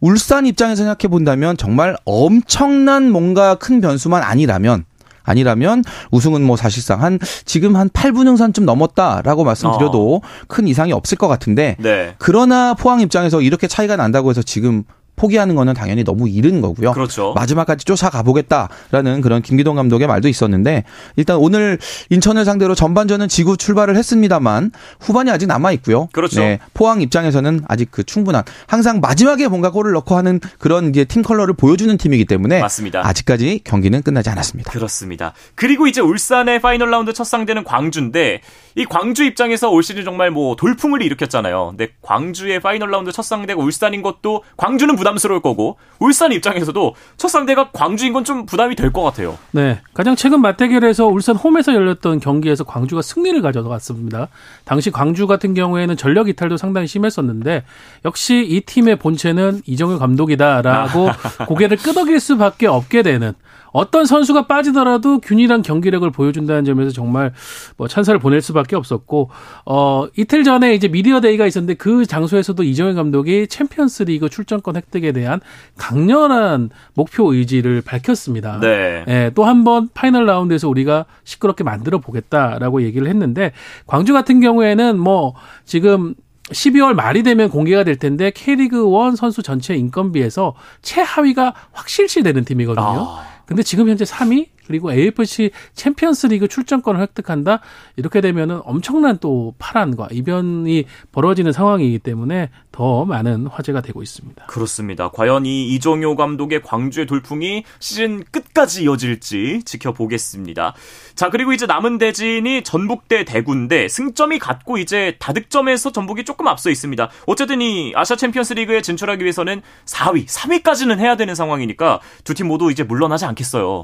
울산 0.00 0.46
입장에서 0.46 0.84
생각해 0.84 1.10
본다면 1.10 1.56
정말 1.56 1.96
엄청난 2.04 3.10
뭔가 3.10 3.56
큰 3.56 3.80
변수만 3.80 4.22
아니라면 4.22 4.84
아니라면 5.24 5.84
우승은 6.10 6.42
뭐 6.42 6.56
사실상 6.56 7.02
한 7.02 7.18
지금 7.44 7.76
한 7.76 7.90
8분 7.90 8.26
응선좀 8.28 8.64
넘었다라고 8.64 9.44
말씀드려도 9.44 10.16
어. 10.16 10.20
큰 10.46 10.66
이상이 10.66 10.92
없을 10.92 11.18
것 11.18 11.28
같은데 11.28 11.76
네. 11.78 12.14
그러나 12.18 12.74
포항 12.74 13.00
입장에서 13.00 13.42
이렇게 13.42 13.66
차이가 13.66 13.96
난다고 13.96 14.30
해서 14.30 14.42
지금 14.42 14.84
포기하는 15.18 15.54
거는 15.54 15.74
당연히 15.74 16.04
너무 16.04 16.28
이른 16.28 16.60
거고요. 16.60 16.92
그렇죠. 16.92 17.34
마지막까지 17.34 17.84
쫓아가 17.84 18.22
보겠다라는 18.22 19.20
그런 19.20 19.42
김기동 19.42 19.76
감독의 19.76 20.06
말도 20.06 20.28
있었는데 20.28 20.84
일단 21.16 21.36
오늘 21.36 21.78
인천을 22.10 22.44
상대로 22.44 22.74
전반전은 22.74 23.28
지고 23.28 23.56
출발을 23.56 23.96
했습니다만 23.96 24.70
후반이 25.00 25.30
아직 25.30 25.46
남아 25.46 25.72
있고요. 25.72 26.08
그렇죠. 26.12 26.40
네, 26.40 26.58
포항 26.72 27.02
입장에서는 27.02 27.62
아직 27.68 27.90
그 27.90 28.04
충분한 28.04 28.44
항상 28.66 29.00
마지막에 29.00 29.48
뭔가 29.48 29.70
골을 29.70 29.92
넣고 29.92 30.16
하는 30.16 30.40
그런 30.58 30.90
이제 30.90 31.04
팀 31.04 31.22
컬러를 31.22 31.54
보여주는 31.54 31.94
팀이기 31.96 32.24
때문에 32.24 32.60
맞습니다. 32.60 33.06
아직까지 33.06 33.60
경기는 33.64 34.00
끝나지 34.02 34.30
않았습니다. 34.30 34.70
그렇습니다. 34.70 35.32
그리고 35.54 35.86
이제 35.86 36.00
울산의 36.00 36.60
파이널 36.60 36.90
라운드 36.90 37.12
첫 37.12 37.24
상대는 37.24 37.64
광주인데 37.64 38.40
이 38.78 38.84
광주 38.84 39.24
입장에서 39.24 39.70
올 39.70 39.82
시즌 39.82 40.04
정말 40.04 40.30
뭐 40.30 40.54
돌풍을 40.54 41.02
일으켰잖아요. 41.02 41.74
근데 41.76 41.88
광주의 42.00 42.60
파이널 42.60 42.90
라운드 42.92 43.10
첫 43.10 43.22
상대가 43.22 43.60
울산인 43.60 44.02
것도 44.02 44.44
광주는 44.56 44.94
부담스러울 44.94 45.42
거고 45.42 45.76
울산 45.98 46.30
입장에서도 46.32 46.94
첫 47.16 47.28
상대가 47.28 47.70
광주인 47.72 48.12
건 48.12 48.24
좀 48.24 48.46
부담이 48.46 48.76
될 48.76 48.92
것 48.92 49.02
같아요. 49.02 49.36
네. 49.52 49.80
가장 49.94 50.14
최근 50.16 50.40
맞대결에서 50.42 51.06
울산 51.06 51.34
홈에서 51.36 51.74
열렸던 51.74 52.20
경기에서 52.20 52.62
광주가 52.64 53.02
승리를 53.02 53.40
가져갔습니다. 53.42 54.28
당시 54.64 54.90
광주 54.90 55.26
같은 55.26 55.54
경우에는 55.54 55.96
전력 55.96 56.28
이탈도 56.28 56.56
상당히 56.56 56.86
심했었는데 56.86 57.64
역시 58.04 58.44
이 58.48 58.60
팀의 58.60 58.96
본체는 58.96 59.62
이정효 59.66 59.98
감독이다라고 59.98 61.10
고개를 61.48 61.78
끄덕일 61.78 62.20
수밖에 62.20 62.66
없게 62.66 63.02
되는 63.02 63.32
어떤 63.72 64.06
선수가 64.06 64.46
빠지더라도 64.46 65.20
균일한 65.20 65.62
경기력을 65.62 66.08
보여준다는 66.10 66.64
점에서 66.64 66.90
정말 66.90 67.32
뭐 67.76 67.88
찬사를 67.88 68.18
보낼 68.20 68.40
수밖에 68.40 68.76
없었고 68.76 69.30
어 69.66 70.06
이틀 70.16 70.44
전에 70.44 70.74
이제 70.74 70.88
미디어 70.88 71.20
데이가 71.20 71.46
있었는데 71.46 71.74
그 71.74 72.06
장소에서도 72.06 72.62
이정효 72.62 72.94
감독이 72.94 73.46
챔피언스리그 73.48 74.28
출전권 74.28 74.76
획득에 74.76 75.12
대한 75.12 75.40
강렬한 75.76 76.70
목표 76.94 77.32
의지를 77.32 77.82
밝혔습니다. 77.82 78.60
네. 78.60 79.04
예, 79.08 79.30
또 79.34 79.44
한 79.44 79.64
번 79.64 79.88
파이널 79.92 80.24
라운드에서 80.26 80.68
우리가 80.68 81.04
시끄럽게 81.24 81.64
만들어 81.64 81.98
보겠다라고 81.98 82.82
얘기를 82.82 83.08
했는데 83.08 83.52
광주 83.86 84.12
같은 84.12 84.40
경우에는 84.40 84.98
뭐 84.98 85.34
지금 85.64 86.14
12월 86.50 86.94
말이 86.94 87.22
되면 87.22 87.50
공개가 87.50 87.82
될 87.84 87.96
텐데 87.96 88.30
K리그 88.30 88.76
1 89.10 89.16
선수 89.16 89.42
전체 89.42 89.74
인건비에서 89.74 90.54
최하위가 90.82 91.54
확실시 91.72 92.22
되는 92.22 92.44
팀이거든요. 92.44 92.84
아. 92.84 93.24
근데 93.48 93.62
지금 93.62 93.88
현재 93.88 94.04
3위 94.04 94.48
그리고 94.68 94.92
AFC 94.92 95.50
챔피언스 95.74 96.28
리그 96.28 96.46
출전권을 96.46 97.00
획득한다. 97.00 97.60
이렇게 97.96 98.20
되면은 98.20 98.60
엄청난 98.64 99.18
또 99.18 99.54
파란과 99.58 100.08
이변이 100.12 100.84
벌어지는 101.10 101.52
상황이기 101.52 101.98
때문에 101.98 102.50
더 102.70 103.04
많은 103.04 103.48
화제가 103.48 103.80
되고 103.82 104.02
있습니다. 104.02 104.46
그렇습니다. 104.46 105.10
과연 105.10 105.44
이 105.46 105.74
이정효 105.74 106.14
감독의 106.16 106.62
광주의 106.62 107.06
돌풍이 107.06 107.64
시즌 107.80 108.22
끝까지 108.30 108.84
이어질지 108.84 109.62
지켜보겠습니다. 109.64 110.74
자, 111.14 111.30
그리고 111.30 111.52
이제 111.52 111.66
남은 111.66 111.98
대진이 111.98 112.62
전북 112.62 113.05
대 113.05 113.24
대구인데 113.24 113.88
승점이 113.88 114.38
같고 114.38 114.78
이제 114.78 115.16
다득점에서 115.18 115.90
전북이 115.92 116.24
조금 116.24 116.46
앞서 116.46 116.70
있습니다. 116.70 117.10
어쨌든 117.26 117.60
이 117.60 117.92
아시아 117.96 118.16
챔피언스 118.16 118.52
리그에 118.54 118.80
진출하기 118.82 119.22
위해서는 119.24 119.62
4위, 119.86 120.26
3위까지는 120.26 120.98
해야 120.98 121.16
되는 121.16 121.34
상황이니까 121.34 122.00
두 122.24 122.34
팀 122.38 122.46
모두 122.46 122.70
이제 122.70 122.84
물러나지 122.84 123.24
않겠어요. 123.24 123.82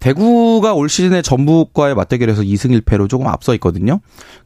대구가 0.00 0.74
올 0.74 0.88
시즌에 0.88 1.22
전북과의 1.22 1.94
맞대결에서 1.94 2.42
2승 2.42 2.80
1패로 2.80 3.08
조금 3.08 3.28
앞서 3.28 3.54
있거든요. 3.54 4.00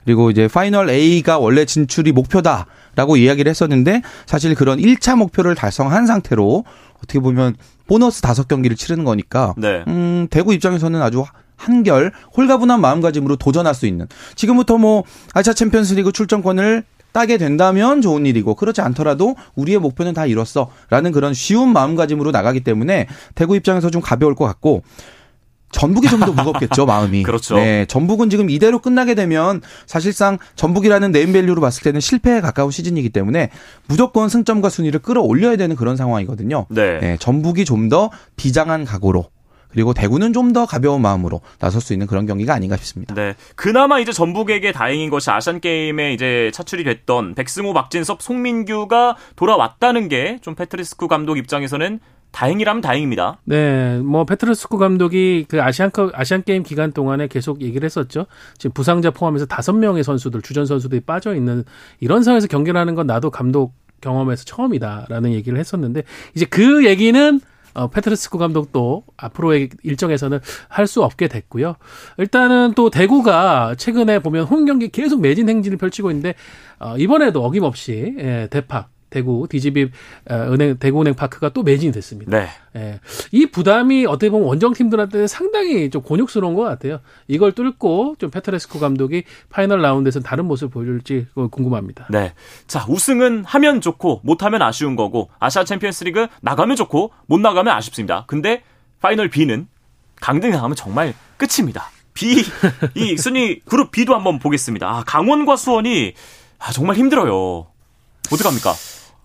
그리고 0.05 0.31
이제 0.31 0.49
파이널 0.49 0.91
A가 0.91 1.39
원래 1.39 1.65
진출이 1.65 2.13
목표다라고 2.13 3.17
이야기를 3.17 3.49
했었는데 3.49 4.03
사실 4.27 4.55
그런 4.55 4.79
1차 4.79 5.17
목표를 5.17 5.55
달성한 5.55 6.07
상태로 6.07 6.65
어떻게 6.99 7.21
보면 7.21 7.55
보너스 7.87 8.21
5경기를 8.23 8.77
치르는 8.77 9.05
거니까 9.05 9.55
네. 9.57 9.85
음, 9.87 10.27
대구 10.31 10.53
입장에서는 10.53 11.01
아주 11.01 11.25
한결 11.57 12.13
홀가분한 12.37 12.81
마음가짐으로 12.81 13.37
도전할 13.37 13.75
수 13.75 13.87
있는 13.87 14.07
지금부터 14.35 14.77
뭐 14.77 15.05
아시아 15.35 15.53
챔피언스리그 15.53 16.11
출전권을 16.13 16.85
따게 17.13 17.39
된다면 17.39 18.03
좋은 18.03 18.27
일이고 18.27 18.57
그렇지 18.57 18.81
않더라도 18.81 19.37
우리의 19.55 19.79
목표는 19.79 20.15
다 20.15 20.27
이뤘어라는 20.27 21.13
그런 21.13 21.33
쉬운 21.33 21.73
마음가짐으로 21.73 22.33
나가기 22.33 22.61
때문에 22.65 23.07
대구 23.37 23.55
입장에서 23.55 23.89
좀 23.89 24.03
가벼울 24.03 24.35
것 24.35 24.45
같고 24.47 24.83
전북이 25.75 26.09
좀 26.09 26.21
더 26.21 26.33
무겁겠죠, 26.33 26.87
마음이. 26.87 27.25
그렇죠. 27.25 27.57
네, 27.57 27.85
전북은 27.87 28.31
지금 28.31 28.49
이대로 28.49 28.79
끝나게 28.79 29.15
되면 29.15 29.61
사실상 29.87 30.39
전북이라는 30.57 31.11
네임밸류로 31.13 31.61
봤을 31.61 31.83
때는 31.83 32.01
실패에 32.01 32.41
가까운 32.41 32.71
시즌이기 32.71 33.11
때문에 33.11 33.51
무조건 33.89 34.29
승점과 34.29 34.69
순위를 34.71 35.01
끌어올려야 35.01 35.57
되는 35.57 35.77
그런 35.77 35.97
상황이거든요. 35.97 36.67
네. 36.71 36.99
네 37.01 37.17
전북이 37.19 37.65
좀 37.65 37.85
더 37.91 38.11
비장한 38.37 38.85
각오로 38.87 39.27
그리고 39.71 39.93
대구는 39.93 40.33
좀 40.33 40.53
더 40.55 40.65
가벼운 40.67 41.03
마음으로 41.03 41.41
나설 41.59 41.81
수 41.81 41.93
있는 41.93 42.07
그런 42.07 42.27
경기가 42.27 42.55
아닌가 42.55 42.77
싶습니다. 42.77 43.13
네. 43.15 43.35
그나마 43.57 43.99
이제 43.99 44.13
전북에게 44.13 44.71
다행인 44.73 45.11
것이 45.11 45.31
아시안 45.31 45.59
게임에 45.61 46.13
이제 46.15 46.51
차출이 46.55 46.85
됐던 46.85 47.35
백승호, 47.35 47.75
박진섭, 47.75 48.23
송민규가 48.23 49.17
돌아왔다는 49.37 50.09
게 50.09 50.39
좀 50.43 50.55
페트레스쿠 50.55 51.09
감독 51.09 51.37
입장에서는 51.39 51.99
다행이라면 52.35 52.83
다행입니다. 52.83 53.39
네, 53.45 53.99
뭐 54.01 54.25
페트르스쿠 54.25 54.77
감독이 54.77 55.47
그 55.49 55.63
아시안컵 55.63 56.11
아시안 56.19 56.43
게임 56.43 56.65
기간 56.65 56.91
동안에 56.91 57.29
계속 57.29 57.63
얘기를 57.63 57.87
했었죠. 57.87 58.27
지금 58.59 58.75
부상자 58.75 59.13
포함해서 59.13 59.47
다섯 59.47 59.73
명의 59.73 60.03
선수들 60.03 60.43
주전 60.43 60.67
선수들이 60.67 61.03
빠져 61.03 61.37
있는 61.37 61.65
이런 62.01 62.25
상황에서 62.25 62.49
경기를 62.49 62.79
하는 62.79 62.97
건 62.97 63.07
나도 63.07 63.31
감독 63.31 63.73
경험에서 64.01 64.45
처음이다라는 64.45 65.33
얘기를 65.33 65.59
했었는데 65.59 66.03
이제 66.35 66.45
그 66.45 66.85
얘기는 66.85 67.41
어, 67.75 67.89
페트르스쿠 67.89 68.39
감독도 68.39 69.05
앞으로의 69.17 69.69
일정에서는 69.83 70.41
할 70.69 70.87
수 70.87 71.03
없게 71.03 71.29
됐고요. 71.29 71.77
일단은 72.19 72.75
또 72.75 72.91
대구가 72.91 73.75
최근에 73.77 74.19
보면 74.19 74.45
홈 74.45 74.65
경기 74.65 74.89
계속 74.89 75.21
매진 75.21 75.49
행진을 75.49 75.79
펼치고 75.79 76.11
있는데 76.11 76.35
어, 76.79 76.97
이번에도 76.99 77.45
어김없이 77.45 78.15
예, 78.19 78.49
대파 78.51 78.89
대구 79.15 79.47
DGB 79.49 79.91
어, 80.29 80.35
은행 80.35 80.77
대구은행 80.77 81.15
파크가 81.15 81.51
또 81.51 81.63
매진이 81.63 81.93
됐습니다. 81.93 82.37
네. 82.37 82.49
예. 82.75 83.01
이 83.31 83.47
부담이 83.47 84.07
어떻게 84.07 84.29
보면 84.29 84.49
원정 84.49 84.75
팀들한테 84.75 85.29
상당히 85.29 85.89
좀 85.89 86.03
곤욕스러운 86.03 86.55
것 86.55 86.63
같아요. 86.63 86.99
이걸 87.29 87.53
뚫고 87.53 88.17
좀 88.19 88.31
페트레스쿠 88.31 88.81
감독이 88.81 89.23
파이널 89.51 89.81
라운드에서 89.83 90.19
다른 90.19 90.47
모습을 90.47 90.71
보여줄지 90.71 91.29
궁금합니다. 91.35 92.09
네. 92.11 92.35
자 92.67 92.85
우승은 92.89 93.45
하면 93.45 93.81
좋고 93.81 94.23
못하면 94.25 94.63
아쉬운 94.63 94.97
거고 94.97 95.31
아시아 95.39 95.63
챔피언스리그 95.63 96.27
나가면 96.41 96.75
좋고 96.75 97.13
못 97.27 97.39
나가면 97.39 97.73
아쉽습니다. 97.73 98.25
근데 98.27 98.65
파이널 99.01 99.31
B는 99.31 99.69
강등 100.21 100.51
당하면 100.51 100.75
정말 100.75 101.15
끝입니다. 101.37 101.91
B 102.15 102.43
이 102.95 103.17
순위 103.19 103.61
그룹 103.61 103.93
B도 103.93 104.15
한번 104.15 104.41
보겠습니다. 104.41 104.89
아, 104.89 105.05
강원과 105.07 105.55
수원이 105.55 106.15
아, 106.59 106.73
정말 106.73 106.97
힘들어요. 106.97 107.67
어떡합니까? 108.33 108.73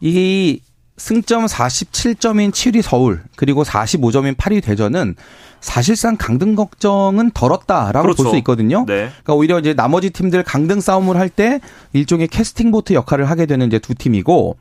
이 0.02 0.60
승점 0.98 1.46
47점인 1.46 2.52
7위 2.52 2.82
서울 2.82 3.22
그리고 3.36 3.64
45점인 3.64 4.36
8위 4.36 4.62
대전은 4.64 5.16
사실상 5.62 6.16
강등 6.18 6.56
걱정은 6.56 7.32
덜었다라고 7.32 8.02
그렇죠. 8.04 8.24
볼수 8.24 8.38
있거든요. 8.40 8.86
네. 8.86 9.10
그러니까 9.10 9.34
오히려 9.34 9.60
이제 9.60 9.74
나머지 9.74 10.10
팀들 10.10 10.44
강등 10.44 10.82
싸움을 10.82 11.18
할 11.18 11.30
때 11.30 11.60
일종의 11.94 12.28
캐스팅 12.28 12.72
보트 12.72 12.94
역할을 12.94 13.30
하게 13.30 13.46
되는 13.46 13.68
이제 13.68 13.78
두 13.80 13.94
팀이고 13.94 14.58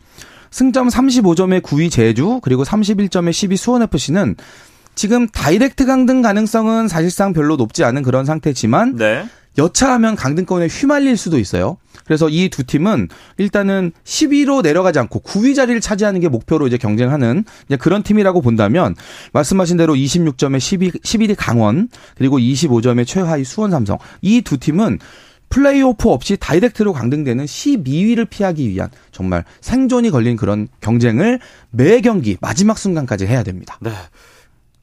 승점 0.50 0.88
35점의 0.88 1.60
9위 1.62 1.90
제주 1.90 2.40
그리고 2.42 2.62
31점의 2.62 3.30
10위 3.30 3.56
수원 3.56 3.82
FC는 3.82 4.36
지금 4.94 5.28
다이렉트 5.28 5.86
강등 5.86 6.22
가능성은 6.22 6.88
사실상 6.88 7.32
별로 7.32 7.56
높지 7.56 7.84
않은 7.84 8.02
그런 8.02 8.24
상태지만 8.24 8.96
네. 8.96 9.24
여차하면 9.58 10.16
강등권에 10.16 10.66
휘말릴 10.68 11.16
수도 11.16 11.38
있어요. 11.38 11.76
그래서 12.04 12.28
이 12.30 12.48
두 12.48 12.64
팀은 12.64 13.08
일단은 13.36 13.92
10위로 14.04 14.62
내려가지 14.62 14.98
않고 15.00 15.20
9위 15.20 15.54
자리를 15.54 15.78
차지하는 15.80 16.20
게 16.20 16.28
목표로 16.28 16.66
이제 16.66 16.78
경쟁하는 16.78 17.44
이제 17.66 17.76
그런 17.76 18.02
팀이라고 18.02 18.40
본다면 18.40 18.94
말씀하신 19.32 19.76
대로 19.76 19.94
26점에 19.94 20.58
12, 20.58 20.90
11위 20.92 21.34
강원 21.36 21.88
그리고 22.16 22.38
25점에 22.38 23.06
최하위 23.06 23.44
수원 23.44 23.70
삼성 23.70 23.98
이 24.22 24.40
두 24.40 24.56
팀은 24.56 24.98
플레이오프 25.50 26.08
없이 26.10 26.36
다이렉트로 26.38 26.92
강등되는 26.92 27.44
12위를 27.44 28.28
피하기 28.28 28.68
위한 28.68 28.90
정말 29.12 29.44
생존이 29.60 30.10
걸린 30.10 30.36
그런 30.36 30.68
경쟁을 30.80 31.40
매 31.70 32.00
경기 32.00 32.36
마지막 32.40 32.78
순간까지 32.78 33.26
해야 33.26 33.42
됩니다. 33.42 33.78
네. 33.80 33.90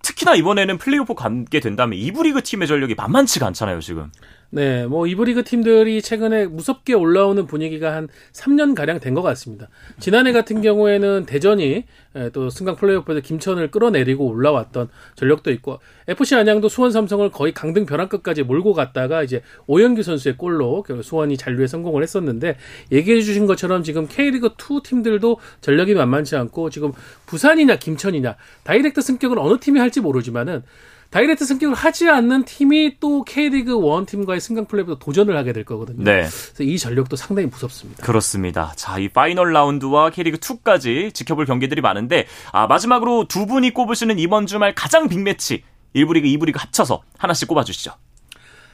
특히나 0.01 0.35
이번에는 0.35 0.77
플레이오프 0.77 1.15
가게 1.15 1.59
된다면 1.59 1.97
이브리그 1.97 2.43
팀의 2.43 2.67
전력이 2.67 2.93
만만치가 2.95 3.47
않잖아요, 3.47 3.79
지금. 3.79 4.11
네, 4.51 4.85
뭐 4.85 5.05
이브리그 5.07 5.43
팀들이 5.43 6.01
최근에 6.01 6.45
무섭게 6.45 6.93
올라오는 6.93 7.45
분위기가 7.45 7.93
한 7.93 8.07
3년 8.33 8.75
가량 8.75 8.99
된 8.99 9.15
것 9.15 9.21
같습니다. 9.21 9.69
지난해 9.99 10.33
같은 10.33 10.61
경우에는 10.61 11.25
대전이 11.25 11.85
예, 12.17 12.29
또 12.31 12.49
승강 12.49 12.75
플레이오프에서 12.75 13.21
김천을 13.21 13.71
끌어내리고 13.71 14.25
올라왔던 14.27 14.89
전력도 15.15 15.51
있고 15.51 15.79
FC 16.07 16.35
안양도 16.35 16.67
수원 16.67 16.91
삼성을 16.91 17.29
거의 17.31 17.53
강등 17.53 17.85
벼랑끝까지 17.85 18.43
몰고 18.43 18.73
갔다가 18.73 19.23
이제 19.23 19.41
오영규 19.67 20.03
선수의 20.03 20.37
골로 20.37 20.83
수원이 21.01 21.37
잔류에 21.37 21.67
성공을 21.67 22.03
했었는데 22.03 22.57
얘기해 22.91 23.21
주신 23.21 23.45
것처럼 23.47 23.83
지금 23.83 24.07
K리그 24.07 24.47
2 24.57 24.83
팀들도 24.83 25.39
전력이 25.61 25.93
만만치 25.93 26.35
않고 26.35 26.69
지금 26.69 26.91
부산이냐 27.25 27.77
김천이냐 27.77 28.35
direct 28.63 28.99
승격을 29.01 29.39
어느 29.39 29.59
팀이 29.59 29.79
할지 29.79 30.01
모르지만은 30.01 30.63
direct 31.09 31.45
승격을 31.45 31.75
하지 31.75 32.09
않는 32.09 32.45
팀이 32.45 32.97
또 32.99 33.23
K리그 33.23 33.71
1 33.71 34.05
팀과의 34.05 34.41
승강 34.41 34.65
플레이오프부터 34.65 34.99
도전을 34.99 35.37
하게 35.37 35.53
될 35.53 35.63
거거든요. 35.63 36.03
네. 36.03 36.21
그래서 36.21 36.63
이 36.63 36.77
전력도 36.77 37.15
상당히 37.15 37.47
무섭습니다. 37.47 38.03
그렇습니다. 38.03 38.73
자, 38.75 38.99
이 38.99 39.07
파이널 39.09 39.53
라운드와 39.53 40.09
K리그 40.09 40.37
2까지 40.37 41.13
지켜볼 41.13 41.45
경기들이 41.45 41.81
많은데 41.81 42.27
아, 42.51 42.67
마지막으로 42.67 43.27
두 43.27 43.45
분이 43.45 43.73
꼽으시는 43.73 44.19
이번 44.19 44.45
주말 44.45 44.75
가장 44.75 45.07
빅매치 45.07 45.63
1부 45.95 46.13
리그, 46.13 46.27
2부 46.27 46.45
리그 46.45 46.59
합쳐서 46.59 47.03
하나씩 47.17 47.47
꼽아 47.47 47.63
주시죠. 47.63 47.93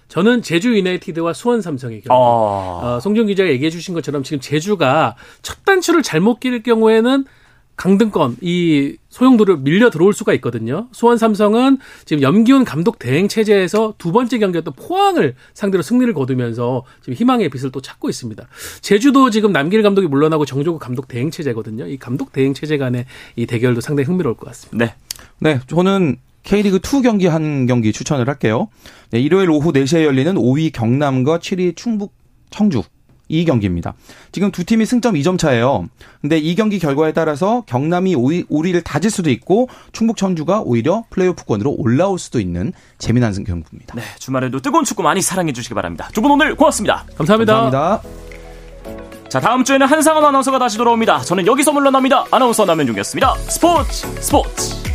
저는 0.07 0.41
제주 0.41 0.75
유나이티드와 0.75 1.31
수원 1.31 1.61
삼성의 1.61 2.01
경기. 2.01 2.09
어... 2.09 2.81
어, 2.83 2.99
송준 2.99 3.27
기자가 3.27 3.49
얘기해 3.49 3.69
주신 3.69 3.93
것처럼 3.93 4.23
지금 4.23 4.41
제주가 4.41 5.15
첫 5.41 5.63
단추를 5.63 6.03
잘못 6.03 6.41
낄 6.41 6.63
경우에는 6.63 7.25
강등권 7.75 8.38
이 8.41 8.95
소용도를 9.10 9.57
밀려 9.57 9.89
들어올 9.89 10.13
수가 10.13 10.34
있거든요. 10.36 10.88
수원 10.91 11.17
삼성은 11.17 11.79
지금 12.05 12.21
염기훈 12.21 12.63
감독 12.63 12.99
대행 12.99 13.27
체제에서 13.27 13.95
두 13.97 14.12
번째 14.12 14.38
경기였던 14.38 14.75
포항을 14.75 15.36
상대로 15.53 15.81
승리를 15.81 16.13
거두면서 16.13 16.84
지금 17.01 17.15
희망의 17.15 17.49
빛을 17.49 17.71
또 17.71 17.81
찾고 17.81 18.10
있습니다. 18.10 18.47
제주도 18.81 19.29
지금 19.29 19.51
남길 19.51 19.81
감독이 19.81 20.07
물러나고 20.07 20.45
정조국 20.45 20.79
감독 20.79 21.07
대행 21.07 21.31
체제거든요. 21.31 21.88
이 21.88 21.97
감독 21.97 22.31
대행 22.31 22.53
체제 22.53 22.77
간의 22.77 23.05
이 23.36 23.45
대결도 23.45 23.81
상당히 23.81 24.05
흥미로울 24.05 24.38
것 24.38 24.45
같습니다. 24.47 24.86
네. 24.86 24.95
네, 25.39 25.60
저는 25.67 26.17
K리그 26.43 26.77
2 26.77 27.01
경기 27.01 27.27
한 27.27 27.65
경기 27.65 27.91
추천을 27.91 28.27
할게요. 28.27 28.69
네, 29.12 29.19
일요일 29.19 29.49
오후 29.49 29.71
4시에 29.71 30.03
열리는 30.05 30.34
5위 30.36 30.71
경남과 30.71 31.39
7위 31.39 31.75
충북 31.75 32.13
청주 32.49 32.84
이 33.31 33.45
경기입니다. 33.45 33.93
지금 34.31 34.51
두 34.51 34.63
팀이 34.65 34.85
승점 34.85 35.15
2점 35.15 35.39
차예요. 35.39 35.87
근데 36.21 36.37
이 36.37 36.53
경기 36.55 36.77
결과에 36.79 37.13
따라서 37.13 37.63
경남이 37.65 38.15
5위, 38.15 38.47
5위를 38.49 38.83
다질 38.83 39.09
수도 39.09 39.29
있고 39.31 39.69
충북 39.93 40.17
천주가 40.17 40.61
오히려 40.61 41.05
플레이오프권으로 41.09 41.75
올라올 41.77 42.19
수도 42.19 42.39
있는 42.39 42.73
재미난 42.97 43.31
경기입니다. 43.31 43.95
네, 43.95 44.01
주말에도 44.19 44.59
뜨거운 44.61 44.83
축구 44.83 45.01
많이 45.03 45.21
사랑해 45.21 45.53
주시기 45.53 45.73
바랍니다. 45.73 46.09
두 46.13 46.21
분 46.21 46.29
오늘 46.31 46.55
고맙습니다. 46.55 47.05
감사합니다. 47.17 47.53
감사합니다. 47.71 48.01
자, 49.29 49.39
다음 49.39 49.63
주에는 49.63 49.87
한상원 49.87 50.25
아나운서가 50.25 50.59
다시 50.59 50.77
돌아옵니다. 50.77 51.21
저는 51.21 51.47
여기서 51.47 51.71
물러납니다. 51.71 52.25
아나운서 52.31 52.65
남현중이었습니다. 52.65 53.35
스포츠 53.47 54.05
스포츠. 54.21 54.90